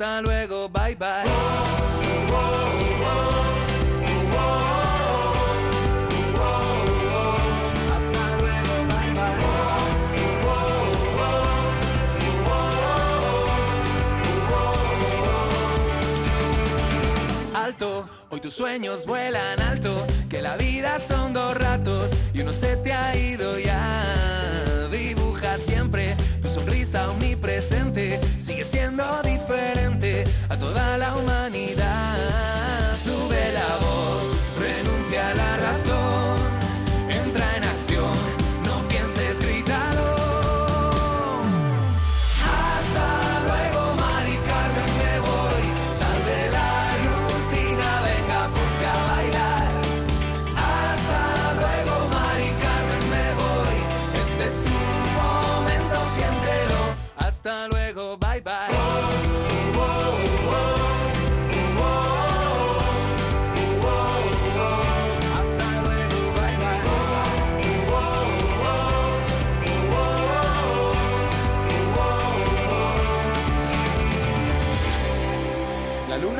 Hasta 0.00 0.22
luego, 0.22 0.68
bye 0.68 0.94
bye. 0.94 1.08
Alto, 17.54 18.08
hoy 18.30 18.40
tus 18.40 18.54
sueños 18.54 19.04
vuelan 19.04 19.60
alto, 19.60 20.06
que 20.28 20.40
la 20.42 20.56
vida 20.56 21.00
son 21.00 21.32
dos 21.32 21.56
ratos 21.56 22.12
y 22.32 22.42
uno 22.42 22.52
se 22.52 22.76
te 22.76 22.92
ha 22.92 23.16
ido 23.16 23.58
ya. 23.58 24.86
Dibuja 24.92 25.58
siempre 25.58 26.14
sonrisa 26.88 27.10
omnipresente, 27.10 28.20
sigue 28.38 28.64
siendo 28.64 29.04
diferente 29.22 30.24
a 30.48 30.56
toda 30.56 30.96
la 30.96 31.14
humanidad. 31.16 32.96
Sube 32.96 33.52
la 33.52 33.76
voz, 33.84 34.22
renuncia 34.58 35.30
a 35.30 35.34
la 35.34 35.56
razón, 35.56 35.87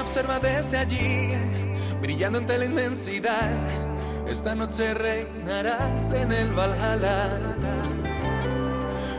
observa 0.08 0.38
desde 0.38 0.78
allí, 0.78 1.28
brillando 2.00 2.38
ante 2.38 2.56
la 2.56 2.64
inmensidad. 2.64 3.50
Esta 4.26 4.54
noche 4.54 4.94
reinarás 4.94 6.12
en 6.12 6.32
el 6.32 6.50
Valhalla. 6.54 7.28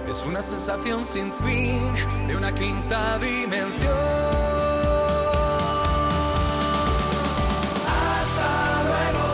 Es 0.10 0.26
una 0.26 0.42
sensación 0.42 1.06
sin 1.06 1.32
fin 1.46 1.80
de 2.28 2.36
una 2.36 2.52
quinta 2.56 3.20
dimensión. 3.20 3.94
Hasta 7.86 8.84
luego, 8.88 9.30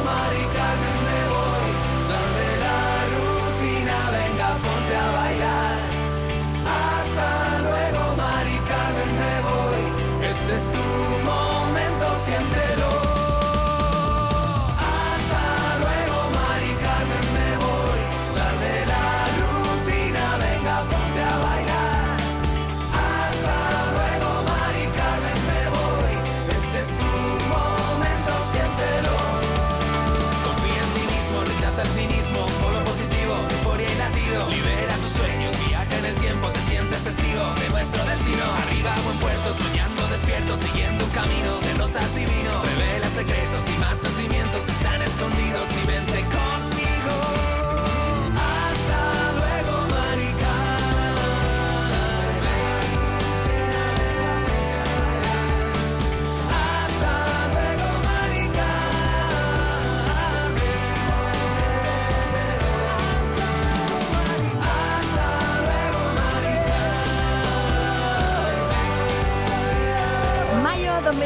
rosas 41.95 42.17
y 42.17 42.25
vino. 42.25 42.63
Revela 42.63 43.09
secretos 43.09 43.69
y 43.69 43.79
más 43.79 43.97
sentimientos 43.97 44.65
que 44.65 44.71
están 44.71 45.01
escondidos 45.01 45.67
y 45.83 45.84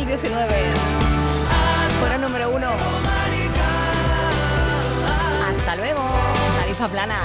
2019. 0.10 0.56
Fuera 2.00 2.18
número 2.18 2.50
uno. 2.50 2.68
Hasta 5.48 5.76
luego. 5.76 6.02
Tarifa 6.60 6.88
plana. 6.88 7.22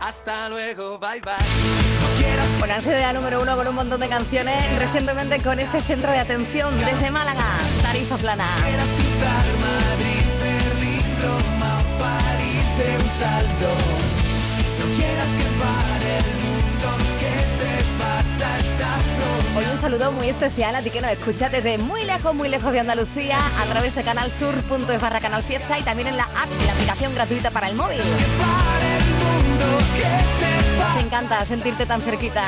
Hasta 0.00 0.48
luego, 0.48 0.98
bye 0.98 1.20
bye. 1.20 2.58
Bueno, 2.58 2.74
han 2.74 2.82
sido 2.82 2.98
ya 2.98 3.12
número 3.12 3.42
uno 3.42 3.54
con 3.54 3.68
un 3.68 3.74
montón 3.74 4.00
de 4.00 4.08
canciones. 4.08 4.78
Recientemente 4.78 5.42
con 5.42 5.60
este 5.60 5.82
centro 5.82 6.10
de 6.10 6.18
atención 6.18 6.76
desde 6.78 7.10
Málaga. 7.10 7.58
Tarifa 7.82 8.16
plana. 8.16 8.46
Madrid, 8.56 10.24
Berlín, 10.40 11.04
Roma 11.22 11.82
París 11.98 12.78
de 12.78 12.96
un 12.96 13.10
salto. 13.18 13.68
No 14.78 14.96
quieras 14.96 15.28
que 15.28 15.59
saludo 19.80 20.12
muy 20.12 20.28
especial 20.28 20.76
a 20.76 20.82
ti 20.82 20.90
que 20.90 21.00
nos 21.00 21.10
escuchas 21.10 21.50
desde 21.50 21.78
muy 21.78 22.04
lejos, 22.04 22.34
muy 22.34 22.50
lejos 22.50 22.70
de 22.70 22.80
Andalucía, 22.80 23.38
a 23.58 23.64
través 23.64 23.94
de 23.94 24.02
canalsur.es 24.02 25.00
barra 25.00 25.20
canal 25.20 25.42
fiesta 25.42 25.78
y 25.78 25.82
también 25.82 26.08
en 26.08 26.18
la 26.18 26.24
app 26.24 26.48
y 26.62 26.66
la 26.66 26.72
aplicación 26.72 27.14
gratuita 27.14 27.50
para 27.50 27.68
el 27.68 27.76
móvil. 27.76 27.98
Nos 30.78 31.02
encanta 31.02 31.42
sentirte 31.46 31.86
tan 31.86 32.02
cerquita. 32.02 32.42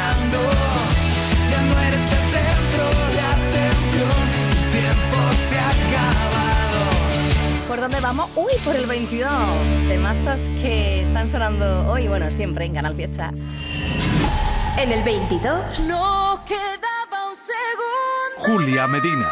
¿Por 7.66 7.80
dónde 7.80 8.00
vamos? 8.00 8.30
Uy, 8.36 8.52
por 8.62 8.76
el 8.76 8.84
22. 8.84 9.30
Temazos 9.88 10.42
que 10.60 11.00
están 11.00 11.26
sonando 11.26 11.90
hoy, 11.90 12.08
bueno, 12.08 12.30
siempre 12.30 12.66
en 12.66 12.74
Canal 12.74 12.94
Fiesta. 12.94 13.32
En 14.76 14.92
el 14.92 15.02
22. 15.02 15.86
No 15.86 16.32
segundo. 16.46 16.91
Julia 18.44 18.88
Medina. 18.88 19.28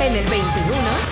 En 0.00 0.16
el 0.16 0.26
21. 0.26 0.46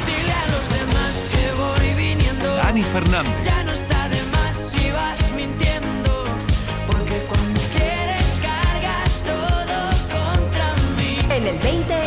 Dile 0.07 0.33
a 0.33 0.47
los 0.47 0.69
demás 0.79 1.25
que 1.31 1.53
voy 1.53 1.95
viniendo. 1.95 2.55
Dani 2.55 2.83
Fernández. 2.85 3.33
Ya 3.45 3.63
no 3.65 3.73
está 3.73 4.09
de 4.09 4.23
más 4.33 4.57
si 4.57 4.91
vas 4.93 5.19
mintiendo, 5.33 6.25
porque 6.87 7.19
cuando 7.29 7.61
quieres 7.77 8.39
cargas 8.41 9.23
todo 9.27 9.91
contra 10.11 10.75
mí. 10.97 11.19
En 11.29 11.47
el 11.49 11.59
20. 11.59 12.04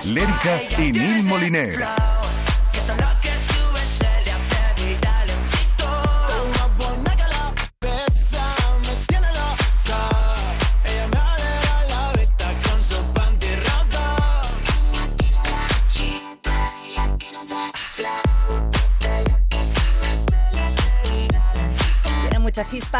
Lérica 0.06 0.62
y 0.78 0.92
Nil 0.92 1.24
Moliner. 1.24 2.11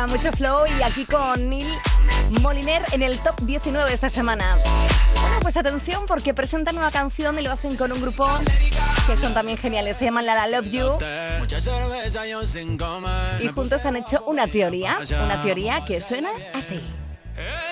Mucho 0.08 0.32
flow 0.32 0.66
y 0.68 0.82
aquí 0.82 1.06
con 1.06 1.50
Neil 1.50 1.68
Moliner 2.42 2.82
en 2.92 3.04
el 3.04 3.20
top 3.20 3.40
19 3.42 3.94
esta 3.94 4.10
semana. 4.10 4.58
Bueno, 5.22 5.40
pues 5.42 5.58
atención 5.58 6.06
porque 6.08 6.34
presentan 6.34 6.76
nueva 6.76 6.92
canción 6.92 7.38
y 7.38 7.42
lo 7.42 7.52
hacen 7.52 7.76
con 7.76 7.92
un 7.92 8.02
grupo 8.02 8.28
que 9.08 9.18
son 9.18 9.34
también 9.34 9.58
geniales. 9.58 9.98
Se 9.98 10.06
llaman 10.06 10.26
La 10.26 10.36
La 10.36 10.48
Love 10.48 10.70
You 10.72 10.98
y 13.40 13.48
juntos 13.48 13.86
han 13.86 13.96
hecho 13.96 14.24
una 14.26 14.48
teoría, 14.48 15.00
una 15.24 15.42
teoría 15.44 15.84
que 15.86 16.02
suena 16.02 16.30
así. 16.54 16.82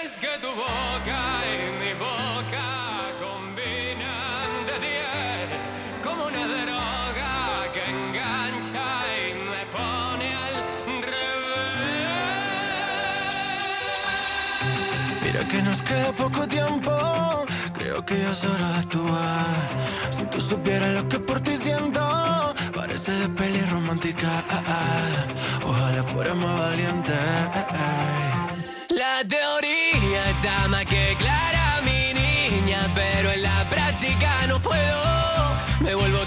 Es 0.03 0.19
que 0.19 0.27
tu 0.41 0.47
boca 0.47 1.28
Mira 15.21 15.47
que 15.47 15.61
nos 15.61 15.81
queda 15.81 16.11
poco 16.13 16.47
tiempo, 16.47 17.45
creo 17.73 18.03
que 18.05 18.17
ya 18.17 18.31
es 18.31 18.43
hora 18.43 18.77
actuar. 18.79 19.45
Si 20.09 20.23
tú 20.25 20.41
supieras 20.41 20.93
lo 20.93 21.07
que 21.07 21.19
por 21.19 21.39
ti 21.41 21.55
siento, 21.55 22.53
parece 22.75 23.11
de 23.11 23.29
peli 23.29 23.61
romántica. 23.71 24.29
Ojalá 25.65 26.03
fuera 26.03 26.33
más 26.33 26.59
valiente. 26.59 27.13
La 28.89 29.23
teoría 29.27 30.29
está 30.31 30.67
más 30.67 30.85
que 30.85 31.15
clara, 31.17 31.81
mi 31.83 32.13
niña, 32.13 32.79
pero 32.95 33.31
en 33.31 33.43
la 33.43 33.69
práctica 33.69 34.29
no 34.47 34.59
puedo. 34.59 34.99
Me 35.81 35.95
vuelvo 35.95 36.19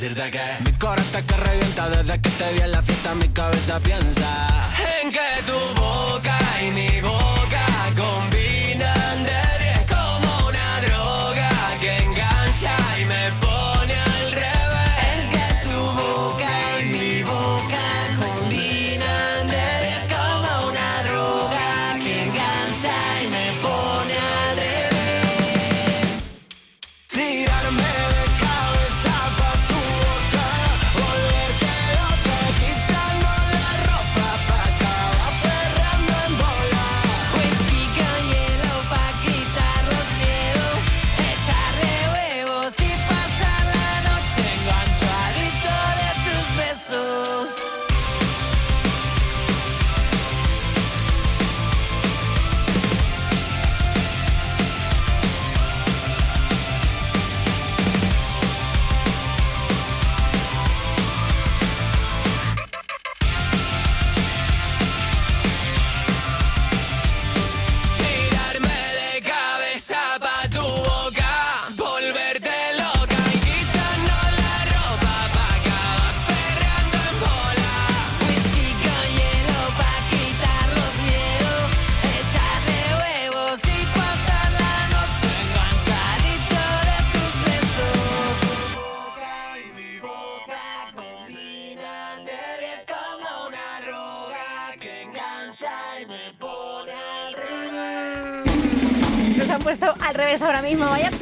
decirte 0.00 0.30
que 0.30 0.40
mi 0.64 0.72
corazón 0.78 1.24
que 1.26 1.36
revienta 1.36 1.88
desde 1.88 2.20
que 2.20 2.30
te 2.30 2.52
vi 2.52 2.60
en 2.60 2.70
la 2.70 2.82
fiesta, 2.82 3.16
mi 3.16 3.28
cabeza 3.30 3.80
piensa 3.80 4.70
en 5.02 5.10
que 5.10 5.42
tu 5.44 5.58
boca 5.80 6.38
y 6.62 6.70
mi 6.70 7.00
boca 7.00 7.17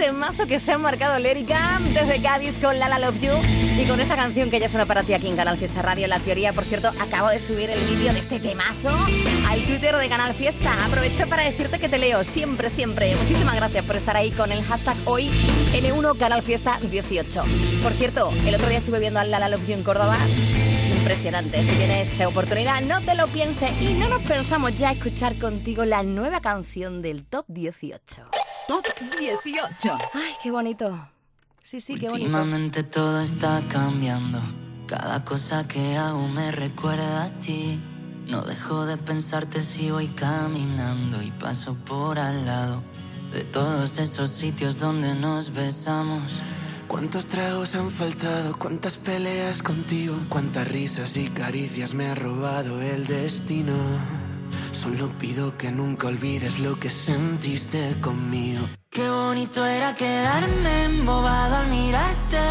temazo 0.06 0.46
que 0.46 0.60
se 0.60 0.70
han 0.70 0.82
marcado 0.82 1.18
Lérica 1.18 1.80
desde 1.92 2.22
Cádiz 2.22 2.54
con 2.62 2.78
La 2.78 2.96
Love 2.96 3.18
You 3.18 3.32
y 3.76 3.84
con 3.86 3.98
esta 3.98 4.14
canción 4.14 4.50
que 4.50 4.60
ya 4.60 4.68
suena 4.68 4.86
para 4.86 5.02
ti 5.02 5.14
aquí 5.14 5.26
en 5.26 5.34
Canal 5.34 5.58
Fiesta 5.58 5.82
Radio. 5.82 6.06
La 6.06 6.20
teoría, 6.20 6.52
por 6.52 6.62
cierto, 6.62 6.92
acabo 7.00 7.28
de 7.28 7.40
subir 7.40 7.70
el 7.70 7.80
vídeo 7.86 8.12
de 8.12 8.20
este 8.20 8.38
temazo 8.38 8.88
al 9.48 9.64
Twitter 9.64 9.96
de 9.96 10.08
Canal 10.08 10.32
Fiesta. 10.34 10.84
Aprovecho 10.84 11.26
para 11.26 11.42
decirte 11.42 11.80
que 11.80 11.88
te 11.88 11.98
leo 11.98 12.22
siempre, 12.22 12.70
siempre. 12.70 13.16
Muchísimas 13.16 13.56
gracias 13.56 13.84
por 13.84 13.96
estar 13.96 14.16
ahí 14.16 14.30
con 14.30 14.52
el 14.52 14.62
hashtag 14.62 14.96
hoy 15.06 15.28
N1 15.72 16.16
Canal 16.18 16.42
Fiesta 16.42 16.78
18. 16.88 17.42
Por 17.82 17.92
cierto, 17.94 18.32
el 18.46 18.54
otro 18.54 18.68
día 18.68 18.78
estuve 18.78 19.00
viendo 19.00 19.18
a 19.18 19.24
La 19.24 19.48
Love 19.48 19.66
You 19.66 19.74
en 19.74 19.82
Córdoba. 19.82 20.18
Impresionante. 20.98 21.64
Si 21.64 21.72
tienes 21.72 22.20
oportunidad, 22.20 22.80
no 22.82 23.00
te 23.00 23.16
lo 23.16 23.26
pienses 23.26 23.72
y 23.82 23.94
no 23.94 24.08
nos 24.08 24.22
pensamos 24.22 24.78
ya 24.78 24.92
escuchar 24.92 25.36
contigo 25.36 25.84
la 25.84 26.04
nueva 26.04 26.40
canción 26.40 27.02
del 27.02 27.26
Top 27.26 27.44
18. 27.48 28.45
Top 28.68 28.84
18. 29.18 29.98
Ay, 30.14 30.32
qué 30.42 30.50
bonito. 30.50 31.08
Sí, 31.62 31.80
sí, 31.80 31.94
qué 31.94 32.08
bonito. 32.08 32.24
Últimamente 32.24 32.82
todo 32.82 33.20
está 33.20 33.62
cambiando. 33.68 34.40
Cada 34.86 35.24
cosa 35.24 35.66
que 35.68 35.96
hago 35.96 36.26
me 36.28 36.50
recuerda 36.50 37.24
a 37.24 37.30
ti. 37.40 37.80
No 38.26 38.42
dejo 38.42 38.86
de 38.86 38.96
pensarte 38.96 39.62
si 39.62 39.90
voy 39.90 40.08
caminando 40.08 41.22
y 41.22 41.30
paso 41.30 41.74
por 41.74 42.18
al 42.18 42.44
lado 42.44 42.82
de 43.32 43.44
todos 43.44 43.98
esos 43.98 44.30
sitios 44.30 44.80
donde 44.80 45.14
nos 45.14 45.52
besamos. 45.52 46.42
¿Cuántos 46.88 47.26
tragos 47.26 47.74
han 47.74 47.90
faltado? 47.90 48.56
¿Cuántas 48.58 48.96
peleas 48.96 49.62
contigo? 49.62 50.16
¿Cuántas 50.28 50.68
risas 50.68 51.16
y 51.16 51.28
caricias 51.30 51.94
me 51.94 52.06
ha 52.06 52.14
robado 52.14 52.80
el 52.80 53.06
destino? 53.06 53.74
Solo 54.82 55.08
pido 55.18 55.56
que 55.56 55.72
nunca 55.72 56.08
olvides 56.08 56.58
lo 56.58 56.78
que 56.78 56.90
sentiste 56.90 57.96
conmigo. 58.02 58.60
Qué 58.90 59.08
bonito 59.08 59.64
era 59.64 59.94
quedarme 59.94 60.84
embobado 60.84 61.56
al 61.56 61.68
mirarte. 61.68 62.44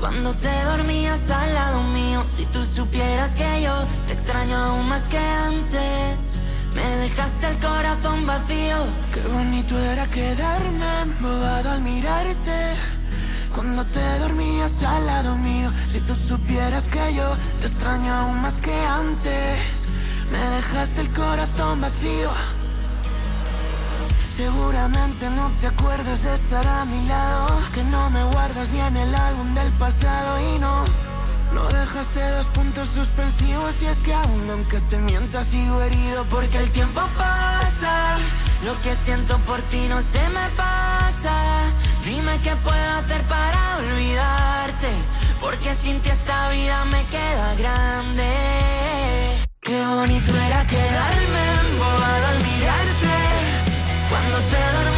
Cuando 0.00 0.34
te 0.34 0.52
dormías 0.64 1.30
al 1.30 1.54
lado 1.54 1.84
mío, 1.84 2.24
si 2.28 2.44
tú 2.46 2.64
supieras 2.64 3.36
que 3.36 3.62
yo 3.62 3.86
te 4.08 4.14
extraño 4.14 4.56
aún 4.56 4.88
más 4.88 5.02
que 5.08 5.18
antes. 5.18 6.40
Me 6.74 6.84
dejaste 7.04 7.46
el 7.46 7.58
corazón 7.58 8.26
vacío. 8.26 8.78
Qué 9.14 9.22
bonito 9.32 9.78
era 9.78 10.06
quedarme 10.08 11.02
embobado 11.02 11.70
al 11.70 11.82
mirarte. 11.82 12.74
Cuando 13.54 13.84
te 13.84 14.18
dormías 14.18 14.82
al 14.82 15.06
lado 15.06 15.36
mío, 15.36 15.70
si 15.90 16.00
tú 16.00 16.14
supieras 16.16 16.88
que 16.88 17.14
yo 17.14 17.36
te 17.60 17.68
extraño 17.68 18.12
aún 18.12 18.42
más 18.42 18.54
que 18.54 18.74
antes. 18.74 19.88
Me 20.30 20.38
dejaste 20.38 21.00
el 21.00 21.10
corazón 21.10 21.80
vacío. 21.80 22.30
Seguramente 24.36 25.28
no 25.30 25.50
te 25.60 25.66
acuerdas 25.66 26.22
de 26.22 26.34
estar 26.34 26.66
a 26.66 26.84
mi 26.84 27.06
lado. 27.06 27.46
Que 27.74 27.82
no 27.84 28.10
me 28.10 28.22
guardas 28.24 28.68
ni 28.70 28.80
en 28.80 28.96
el 28.96 29.14
álbum 29.14 29.54
del 29.54 29.72
pasado 29.72 30.38
y 30.40 30.58
no. 30.58 30.84
No 31.52 31.66
dejaste 31.68 32.20
dos 32.30 32.46
puntos 32.46 32.88
suspensivos 32.88 33.82
y 33.82 33.86
es 33.86 33.98
que 33.98 34.12
aún 34.12 34.50
aunque 34.50 34.80
te 34.82 34.98
mientas 34.98 35.46
sigo 35.46 35.80
herido 35.82 36.24
porque 36.26 36.58
el 36.58 36.70
tiempo 36.70 37.00
pasa. 37.16 38.18
Lo 38.64 38.78
que 38.82 38.94
siento 38.94 39.38
por 39.38 39.60
ti 39.62 39.88
no 39.88 40.00
se 40.02 40.28
me 40.28 40.48
pasa. 40.56 41.64
Dime 42.04 42.38
qué 42.44 42.54
puedo 42.56 42.92
hacer 42.98 43.22
para 43.22 43.78
olvidarte. 43.78 44.90
Porque 45.40 45.74
sin 45.74 46.00
ti 46.00 46.10
esta 46.10 46.50
vida 46.50 46.84
me 46.86 47.02
queda 47.06 47.54
grande. 47.54 48.87
Qué 49.68 49.84
bonito 49.84 50.34
era 50.34 50.64
quedarme 50.64 51.42
embobado 51.60 52.26
al 52.28 52.38
mirarte. 52.42 53.16
Cuando 54.08 54.38
te 54.48 54.56
dormías 54.56 54.97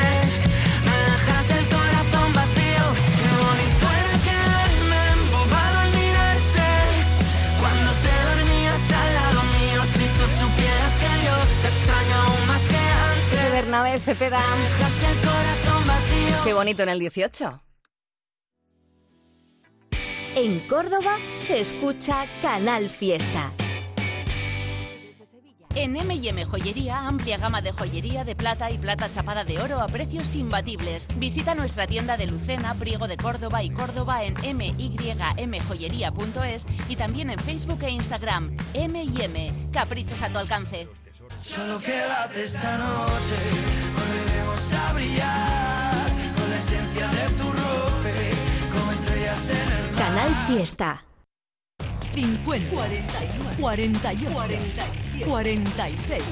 Cepeda. 14.03 14.41
Qué 16.43 16.53
bonito 16.53 16.83
en 16.83 16.89
el 16.89 16.99
18. 16.99 17.61
En 20.35 20.59
Córdoba 20.61 21.17
se 21.39 21.59
escucha 21.59 22.25
Canal 22.41 22.89
Fiesta. 22.89 23.51
En 25.75 25.95
M&M 25.95 26.45
Joyería, 26.45 27.07
amplia 27.07 27.37
gama 27.37 27.61
de 27.61 27.71
joyería 27.71 28.25
de 28.25 28.35
plata 28.35 28.69
y 28.71 28.77
plata 28.77 29.09
chapada 29.09 29.45
de 29.45 29.61
oro 29.61 29.79
a 29.79 29.87
precios 29.87 30.35
imbatibles. 30.35 31.07
Visita 31.17 31.55
nuestra 31.55 31.87
tienda 31.87 32.17
de 32.17 32.27
Lucena, 32.27 32.75
Priego 32.75 33.07
de 33.07 33.15
Córdoba 33.15 33.63
y 33.63 33.69
Córdoba 33.69 34.23
en 34.23 34.33
mymjoyería.es 34.57 36.67
y 36.89 36.97
también 36.97 37.29
en 37.29 37.39
Facebook 37.39 37.81
e 37.83 37.91
Instagram. 37.91 38.57
M&M, 38.73 39.53
caprichos 39.71 40.21
a 40.21 40.29
tu 40.29 40.39
alcance. 40.39 40.89
Solo 41.41 41.79
quédate 41.79 42.43
esta 42.43 42.77
noche, 42.77 43.35
volveremos 43.95 44.73
a 44.73 44.93
brillar 44.93 46.07
con 46.35 46.49
la 46.49 46.55
esencia 46.55 47.07
de 47.07 47.29
tu 47.35 47.51
roce, 47.51 48.31
como 48.71 48.91
estrellas 48.91 49.49
en 49.49 49.71
el 49.73 49.91
mar. 49.91 50.05
Canal 50.05 50.35
Fiesta. 50.47 51.03
50, 52.13 52.69
48, 53.59 54.55
46, 55.19 56.23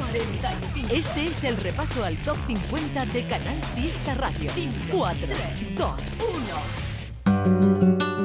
Este 0.91 1.26
es 1.26 1.43
el 1.43 1.57
repaso 1.57 2.03
al 2.05 2.16
top 2.18 2.38
50 2.45 3.05
de 3.07 3.28
Canal 3.28 3.64
Fiesta 3.76 4.14
Radio. 4.14 4.51
4, 4.91 5.28
2, 5.76 6.01
1. 7.26 8.18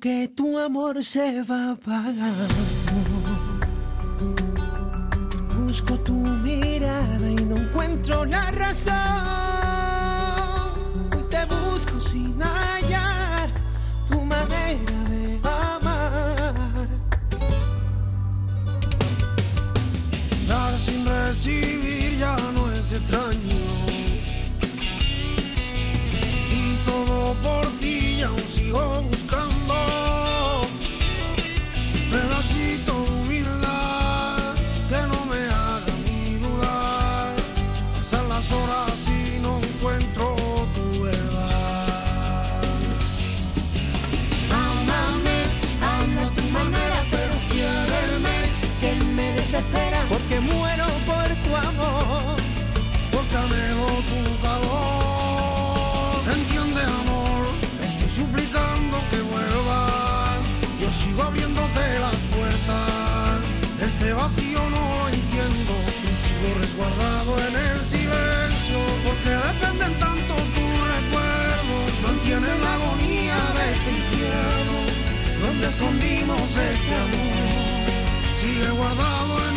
Que 0.00 0.26
tu 0.26 0.58
amor 0.58 1.04
se 1.04 1.42
va 1.42 1.72
apagando. 1.72 2.48
Busco 5.54 5.96
tu 6.00 6.14
mirada 6.14 7.30
y 7.30 7.36
no 7.36 7.56
encuentro 7.56 8.24
la 8.24 8.50
razón. 8.50 8.92
Y 11.16 11.22
te 11.30 11.44
busco 11.44 12.00
sin 12.00 12.40
hallar 12.42 13.48
tu 14.08 14.22
manera 14.22 15.04
de 15.08 15.40
amar. 15.44 16.88
Dar 20.48 20.78
sin 20.78 21.06
recibir 21.06 22.18
ya 22.18 22.36
no 22.54 22.72
es 22.72 22.92
extraño. 22.92 23.60
Y 26.50 26.76
todo 26.84 27.34
por 27.34 27.66
ti 27.78 28.22
aún 28.22 28.40
sigo 28.48 29.02
buscando. 29.02 29.81
Pedacito 32.12 32.92
humildad 32.94 34.54
que 34.88 35.00
no 35.10 35.24
me 35.24 35.46
haga 35.46 35.94
ni 36.04 36.34
dudar. 36.36 37.34
Pasan 37.96 38.28
las 38.28 38.52
horas 38.52 39.08
y 39.08 39.40
no 39.40 39.58
encuentro 39.58 40.31
Vivo 66.42 66.54
resguardado 66.58 67.38
en 67.38 67.54
el 67.54 67.80
silencio 67.80 68.78
porque 69.04 69.30
dependen 69.30 69.96
tanto 70.00 70.34
tus 70.34 70.74
recuerdos. 70.94 71.90
Mantienen 72.02 72.60
la 72.62 72.74
agonía 72.74 73.36
de 73.56 73.72
este 73.74 73.90
infierno 73.90 74.78
donde 75.40 75.66
escondimos 75.68 76.42
este 76.56 76.94
amor. 76.94 78.34
Sigue 78.34 78.70
guardado 78.70 79.48
en 79.48 79.51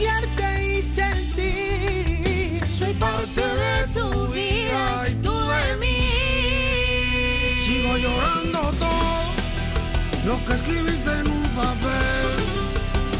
y 0.00 0.80
sentir. 0.80 2.66
Soy 2.66 2.94
parte 2.94 3.42
de 3.42 3.86
tu 3.92 4.26
vida 4.28 5.06
y 5.10 5.14
tú 5.16 5.30
de 5.30 5.76
mí. 5.76 6.08
Sigo 7.58 7.98
llorando 7.98 8.60
todo 8.78 9.34
lo 10.24 10.42
que 10.46 10.54
escribiste 10.54 11.10
en 11.10 11.28
un 11.28 11.42
papel, 11.50 12.30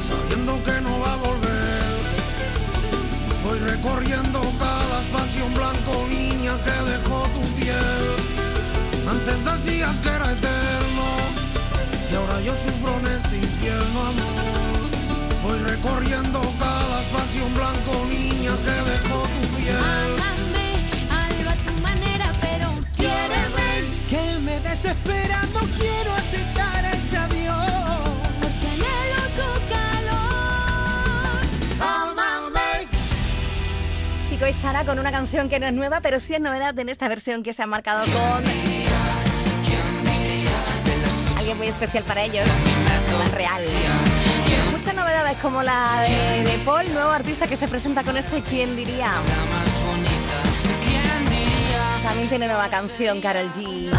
sabiendo 0.09 0.63
que 0.63 0.81
no 0.81 0.99
va 1.01 1.13
a 1.13 1.17
volver. 1.17 1.83
Voy 3.45 3.59
recorriendo 3.59 4.41
cada 4.59 5.03
espacio 5.03 5.45
en 5.45 5.55
blanco, 5.55 6.07
niña, 6.09 6.57
que 6.63 6.91
dejó 6.91 7.29
tu 7.35 7.43
piel. 7.61 8.17
Antes 9.07 9.45
decías 9.45 9.99
que 9.99 10.09
era 10.09 10.33
eterno. 10.33 11.07
Y 12.11 12.15
ahora 12.15 12.41
yo 12.41 12.55
sufro 12.55 12.99
en 13.01 13.07
este 13.15 13.37
infierno, 13.37 14.01
amor. 14.01 14.52
Voy 15.43 15.59
recorriendo 15.59 16.41
cada 16.59 17.01
espacio 17.01 17.47
en 17.47 17.55
blanco, 17.55 18.07
niña, 18.09 18.53
que 18.65 18.91
dejó 18.91 19.23
tu 19.23 19.49
piel. 19.57 19.77
Ámame, 19.77 20.69
hazlo 21.11 21.51
a 21.51 21.55
tu 21.55 21.73
manera, 21.83 22.33
pero 22.41 22.69
quiéreme. 22.97 23.83
Que 24.09 24.39
me 24.39 24.61
desespera, 24.61 25.43
no 25.53 25.61
quiero 25.61 26.13
aceptar 26.15 26.85
este 26.85 27.17
adiós. 27.17 27.67
Porque 28.41 28.69
anhelo 28.69 29.23
tu 29.37 29.51
calor. 29.75 31.41
Ámame. 31.81 32.89
Chico 34.31 34.47
y 34.47 34.53
Sara 34.53 34.85
con 34.85 35.01
una 35.01 35.11
canción 35.11 35.49
que 35.49 35.59
no 35.59 35.67
es 35.67 35.73
nueva, 35.73 36.01
pero 36.01 36.21
sí 36.21 36.35
es 36.35 36.41
novedad 36.41 36.79
en 36.79 36.89
esta 36.89 37.09
versión 37.09 37.43
que 37.43 37.53
se 37.53 37.65
ha 37.65 37.67
marcado 37.67 38.05
con 38.13 38.45
alguien 41.37 41.59
muy 41.59 41.67
especial 41.67 42.05
para 42.05 42.23
ellos, 42.23 42.47
más 43.19 43.33
real. 43.33 43.65
Muchas 44.83 44.97
novedades 44.97 45.39
como 45.39 45.63
la 45.63 46.01
de, 46.01 46.43
de 46.43 46.59
Paul, 46.65 46.93
nuevo 46.93 47.11
artista 47.11 47.47
que 47.47 47.57
se 47.57 47.69
presenta 47.69 48.03
con 48.03 48.17
este 48.17 48.43
¿Quién 48.43 48.75
diría? 48.75 49.13
También 52.03 52.29
tiene 52.29 52.49
nueva 52.49 52.69
canción 52.69 53.21
Carol 53.21 53.53
G. 53.53 53.93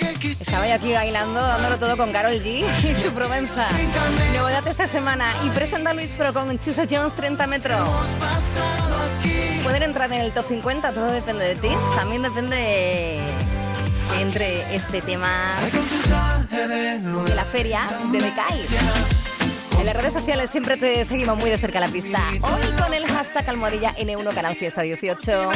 Estaba 0.00 0.68
yo 0.68 0.74
aquí 0.74 0.92
bailando, 0.92 1.40
dándolo 1.40 1.78
todo 1.78 1.96
con 1.96 2.12
Carol 2.12 2.34
G 2.34 2.64
y 2.84 2.94
su 2.94 3.10
Provenza. 3.12 3.68
Novedad 4.34 4.66
esta 4.66 4.86
semana. 4.86 5.34
Y 5.44 5.50
presenta 5.50 5.92
Luis 5.92 6.12
Pro 6.12 6.32
con 6.32 6.58
Chusa 6.58 6.84
Jones 6.88 7.14
30 7.14 7.46
metros. 7.46 7.88
Pueden 9.62 9.82
entrar 9.82 10.12
en 10.12 10.20
el 10.20 10.32
top 10.32 10.46
50, 10.48 10.92
todo 10.92 11.06
depende 11.06 11.44
de 11.44 11.56
ti. 11.56 11.68
También 11.96 12.22
depende 12.22 13.18
entre 14.20 14.74
este 14.74 15.00
tema 15.02 15.30
de 16.50 17.34
la 17.34 17.44
feria 17.44 17.82
de 18.12 18.20
Decay. 18.20 18.66
En 19.78 19.86
las 19.86 19.96
redes 19.96 20.12
sociales 20.12 20.50
siempre 20.50 20.76
te 20.76 21.04
seguimos 21.04 21.36
muy 21.38 21.50
de 21.50 21.58
cerca 21.58 21.80
la 21.80 21.88
pista. 21.88 22.22
Hoy 22.42 22.82
con 22.82 22.94
el 22.94 23.06
hashtag 23.06 23.48
almohadilla 23.48 23.94
N1 23.96 24.34
Canal 24.34 24.56
Fiesta 24.56 24.82
18. 24.82 25.50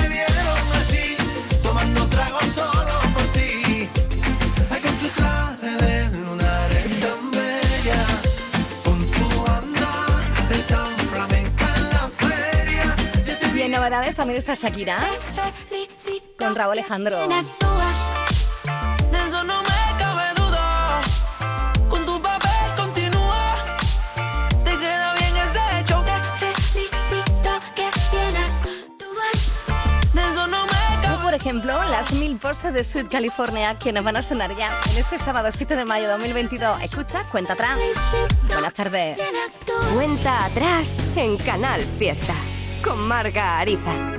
Novedades 13.83 14.15
también 14.15 14.39
está 14.39 14.55
Shakira 14.55 14.97
con 16.39 16.55
Raúl 16.55 16.73
Alejandro. 16.75 17.19
Por 31.23 31.35
ejemplo 31.35 31.85
las 31.85 32.13
mil 32.13 32.37
poses 32.37 32.73
de 32.73 32.85
Sweet 32.85 33.09
California 33.09 33.77
que 33.79 33.93
nos 33.93 34.05
van 34.05 34.17
a 34.17 34.23
sonar 34.23 34.55
ya 34.57 34.71
en 34.93 34.99
este 34.99 35.19
sábado 35.19 35.49
7 35.51 35.75
de 35.75 35.85
mayo 35.85 36.05
de 36.05 36.13
2022. 36.13 36.83
Escucha, 36.83 37.25
cuenta 37.33 37.55
atrás. 37.55 37.79
Buenas 38.47 38.75
tardes. 38.75 39.19
Cuenta 39.93 40.45
atrás 40.45 40.95
en 41.17 41.37
Canal 41.39 41.81
Fiesta 41.99 42.35
con 42.83 42.99
Marga 43.07 43.59
Ariza. 43.61 44.12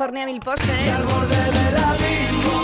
California, 0.00 0.24
mil. 0.24 0.40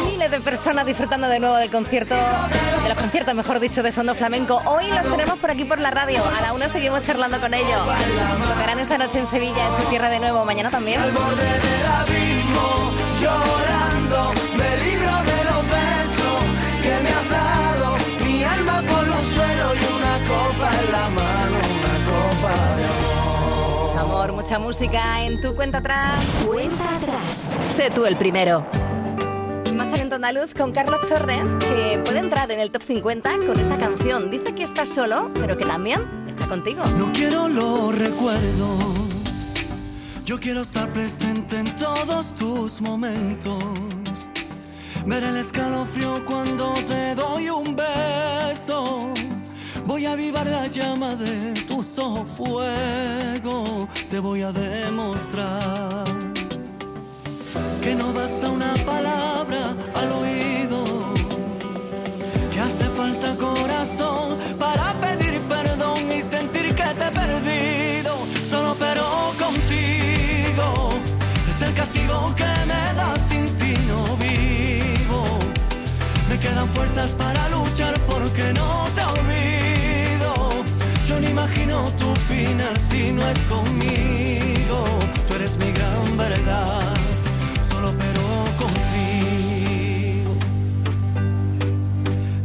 Miles 0.07 0.31
de 0.31 0.41
personas 0.41 0.87
disfrutando 0.87 1.29
de 1.29 1.39
nuevo 1.39 1.57
del 1.57 1.71
concierto, 1.71 2.15
de 2.15 2.89
los 2.89 2.97
conciertos, 2.97 3.35
mejor 3.35 3.61
dicho, 3.61 3.83
de 3.83 3.93
fondo 3.93 4.15
flamenco. 4.15 4.63
Hoy 4.65 4.89
los 4.89 5.03
tenemos 5.03 5.39
por 5.39 5.51
aquí 5.51 5.67
por 5.67 5.79
la 5.79 5.91
radio. 5.91 6.25
A 6.25 6.41
la 6.41 6.55
una 6.55 6.71
seguimos 6.71 7.03
charlando 7.03 7.39
con 7.39 7.53
ellos. 7.53 7.79
Tocarán 8.49 8.79
esta 8.79 8.97
noche 8.97 9.19
en 9.19 9.27
Sevilla, 9.27 9.67
en 9.67 9.73
su 9.73 9.83
tierra 9.91 10.09
de 10.09 10.19
nuevo. 10.19 10.47
Mañana 10.47 10.71
también. 10.71 10.99
Al 10.99 11.11
borde 11.11 11.45
del 11.45 11.87
abismo, 12.01 12.93
llorando, 13.21 14.46
amor. 24.07 24.33
Mucha 24.33 24.59
música 24.59 25.25
en 25.25 25.41
tu 25.41 25.55
cuenta 25.55 25.79
atrás. 25.79 26.25
Cuenta 26.47 26.97
atrás. 26.97 27.51
Sé 27.71 27.91
tú 27.91 28.07
el 28.07 28.17
primero. 28.17 28.65
Más 29.75 29.91
talento 29.91 30.15
andaluz 30.15 30.55
con 30.55 30.73
Carlos 30.73 31.01
Torres, 31.09 31.43
que 31.61 32.01
puede 32.05 32.21
entrar 32.21 32.51
en 32.51 32.61
el 32.61 32.71
top 32.71 32.83
50 32.83 33.39
con 33.47 33.61
esta 33.61 33.77
canción. 33.77 34.31
Dice 34.31 34.55
que 34.55 34.63
está 34.63 34.87
solo, 34.87 35.31
pero 35.35 35.57
que 35.57 35.65
también 35.67 36.01
está 36.27 36.47
contigo. 36.49 36.83
No 36.99 37.13
quiero 37.13 37.49
los 37.49 37.99
recuerdos. 37.99 38.85
Yo 40.25 40.41
quiero 40.41 40.63
estar 40.63 40.89
presente 40.89 41.59
en 41.59 41.77
todos 41.77 42.35
tus 42.35 42.81
momentos. 42.81 43.63
Ver 45.05 45.23
el 45.23 45.37
escalofrío 45.37 46.25
cuando 46.25 46.73
te 46.89 47.15
doy 47.15 47.51
un 47.51 47.77
beso. 47.77 49.13
Voy 49.87 50.05
a 50.05 50.13
avivar 50.13 50.45
la 50.47 50.67
llama 50.67 51.15
de 51.15 51.55
tus 51.63 51.97
ojos 51.99 52.29
fuego. 52.29 53.89
Te 54.09 54.19
voy 54.19 54.43
a 54.43 54.51
demostrar 54.51 56.05
que 57.81 57.95
no 57.95 58.13
basta 58.13 58.51
una 58.51 58.75
palabra 58.85 59.77
al 59.95 60.13
oído. 60.13 60.85
Que 62.53 62.59
hace 62.59 62.89
falta 62.97 63.37
corazón 63.37 64.37
para 64.59 64.93
pedir 64.95 65.41
perdón 65.43 66.11
y 66.11 66.21
sentir 66.21 66.75
que 66.75 66.89
te 66.99 67.07
he 67.07 67.13
perdido. 67.13 68.17
Solo 68.51 68.75
pero 68.81 69.05
contigo 69.39 70.91
es 71.49 71.63
el 71.63 71.75
castigo 71.75 72.35
que 72.35 72.53
me 72.67 72.85
da 72.99 73.15
sin 73.29 73.47
ti 73.55 73.75
no 73.87 74.17
vivo. 74.17 75.39
Me 76.29 76.41
quedan 76.41 76.67
fuerzas 76.71 77.13
para 77.13 77.49
luchar 77.51 77.95
porque 78.01 78.53
no 78.53 78.89
te 78.97 79.21
olvido. 79.21 79.56
Imagino 81.37 81.93
tu 81.99 82.17
final 82.33 82.75
si 82.89 83.13
no 83.13 83.21
es 83.29 83.39
conmigo. 83.41 84.87
Tú 85.29 85.35
eres 85.35 85.55
mi 85.59 85.71
gran 85.71 86.17
verdad, 86.17 86.95
solo 87.71 87.93
pero 87.99 88.23
contigo. 88.57 90.33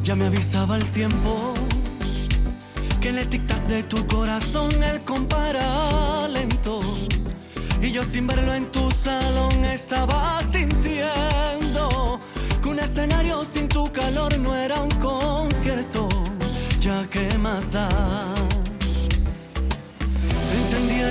Ya 0.03 0.13
me 0.13 0.25
avisaba 0.25 0.75
el 0.75 0.83
tiempo 0.91 1.53
que 2.99 3.09
el 3.09 3.29
tic-tac 3.29 3.63
de 3.67 3.83
tu 3.83 4.05
corazón 4.07 4.83
el 4.83 4.99
compara 5.05 6.27
lento. 6.27 6.81
Y 7.81 7.91
yo 7.93 8.03
sin 8.03 8.27
verlo 8.27 8.53
en 8.53 8.65
tu 8.73 8.91
salón 8.91 9.63
estaba 9.63 10.41
sintiendo 10.51 12.19
que 12.61 12.67
un 12.67 12.79
escenario 12.79 13.45
sin 13.53 13.69
tu 13.69 13.89
calor 13.93 14.37
no 14.37 14.53
era 14.53 14.81
un 14.81 14.91
concierto. 14.95 16.09
Ya 16.81 17.09
que 17.09 17.37
más 17.37 17.71
da. 17.71 18.51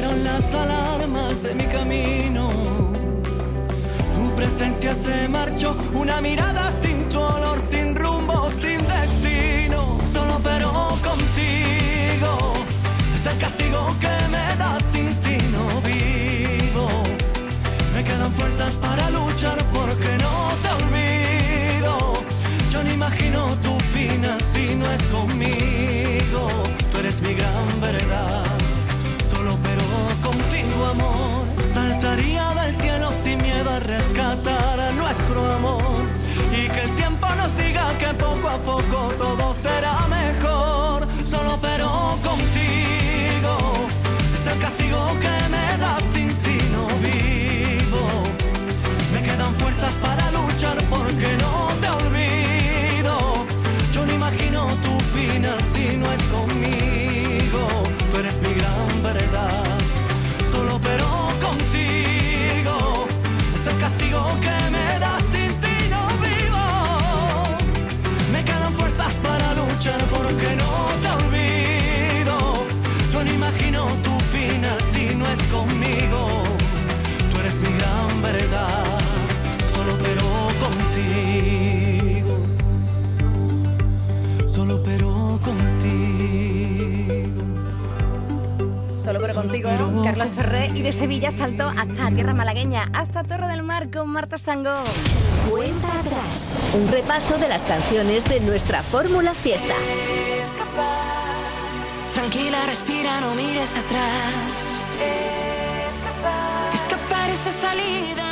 Encendieron 0.00 0.24
las 0.24 0.54
alarmas 0.54 1.42
de 1.42 1.54
mi 1.54 1.64
camino. 1.64 2.48
Tu 4.14 4.34
presencia 4.34 4.94
se 4.94 5.28
marchó, 5.28 5.76
una 5.92 6.22
mirada 6.22 6.72
sin 6.82 7.06
tu 7.10 7.18
olor, 7.18 7.60
sin 7.70 7.94
rumbo, 7.94 8.48
sin 8.62 8.78
destino. 8.78 9.98
Solo 10.10 10.40
pero 10.42 10.70
contigo 11.04 12.54
es 13.14 13.26
el 13.26 13.38
castigo 13.38 13.94
que 14.00 14.14
me 14.30 14.56
da 14.56 14.78
sin 14.90 15.14
ti 15.20 15.36
no 15.52 15.66
vivo. 15.82 16.88
Me 17.94 18.02
quedan 18.02 18.32
fuerzas 18.32 18.76
para 18.76 19.10
luchar 19.10 19.58
porque 19.74 20.16
no 20.24 20.32
te 20.62 20.82
olvido. 20.82 22.14
Yo 22.72 22.82
no 22.84 22.90
imagino 22.90 23.54
tu 23.56 23.78
final 23.80 24.40
si 24.54 24.74
no 24.76 24.90
es 24.90 25.02
conmigo. 25.08 26.48
Tú 26.90 26.98
eres 27.00 27.20
mi 27.20 27.34
gran 27.34 27.80
verdad 27.82 28.49
saltaría 31.72 32.54
del 32.54 32.74
cielo 32.74 33.10
sin 33.22 33.40
miedo 33.42 33.70
a 33.70 33.78
rescatar 33.80 34.80
a 34.80 34.90
nuestro 34.92 35.52
amor. 35.52 36.02
Y 36.52 36.68
que 36.68 36.82
el 36.82 36.96
tiempo 36.96 37.26
nos 37.36 37.52
siga 37.52 37.96
que 37.98 38.12
poco 38.14 38.48
a 38.48 38.56
poco 38.58 39.12
todo 39.16 39.54
será 39.62 40.06
mejor. 40.08 41.06
Solo 41.24 41.58
pero 41.60 42.18
contigo 42.22 43.54
es 44.34 44.46
el 44.52 44.58
castigo 44.58 45.06
que 45.20 45.36
me 45.54 45.78
da 45.78 45.98
sin 46.12 46.28
ti 46.38 46.58
no 46.72 46.86
vivo. 47.06 48.04
Me 49.12 49.22
quedan 49.22 49.54
fuerzas 49.54 49.94
para 49.94 50.30
luchar 50.32 50.76
porque 50.90 51.36
no 51.38 51.69
Solo 89.10 89.22
pero 89.22 89.34
contigo, 89.34 89.70
Carlos 90.04 90.30
Torres. 90.36 90.70
Y 90.72 90.82
de 90.82 90.92
Sevilla 90.92 91.32
saltó 91.32 91.68
hasta 91.68 92.12
Tierra 92.12 92.32
Malagueña, 92.32 92.92
hasta 92.94 93.24
Torre 93.24 93.48
del 93.48 93.64
Mar 93.64 93.90
con 93.90 94.08
Marta 94.08 94.38
Sango. 94.38 94.72
Cuenta 95.50 95.88
atrás. 95.98 96.52
Un 96.74 96.92
repaso 96.92 97.36
de 97.38 97.48
las 97.48 97.64
canciones 97.64 98.24
de 98.26 98.38
nuestra 98.38 98.84
fórmula 98.84 99.34
fiesta. 99.34 99.74
Tranquila, 102.14 102.64
respira, 102.66 103.20
no 103.20 103.34
mires 103.34 103.76
atrás. 103.76 104.80
Escapar, 106.72 107.30
esa 107.30 107.50
salida. 107.50 108.29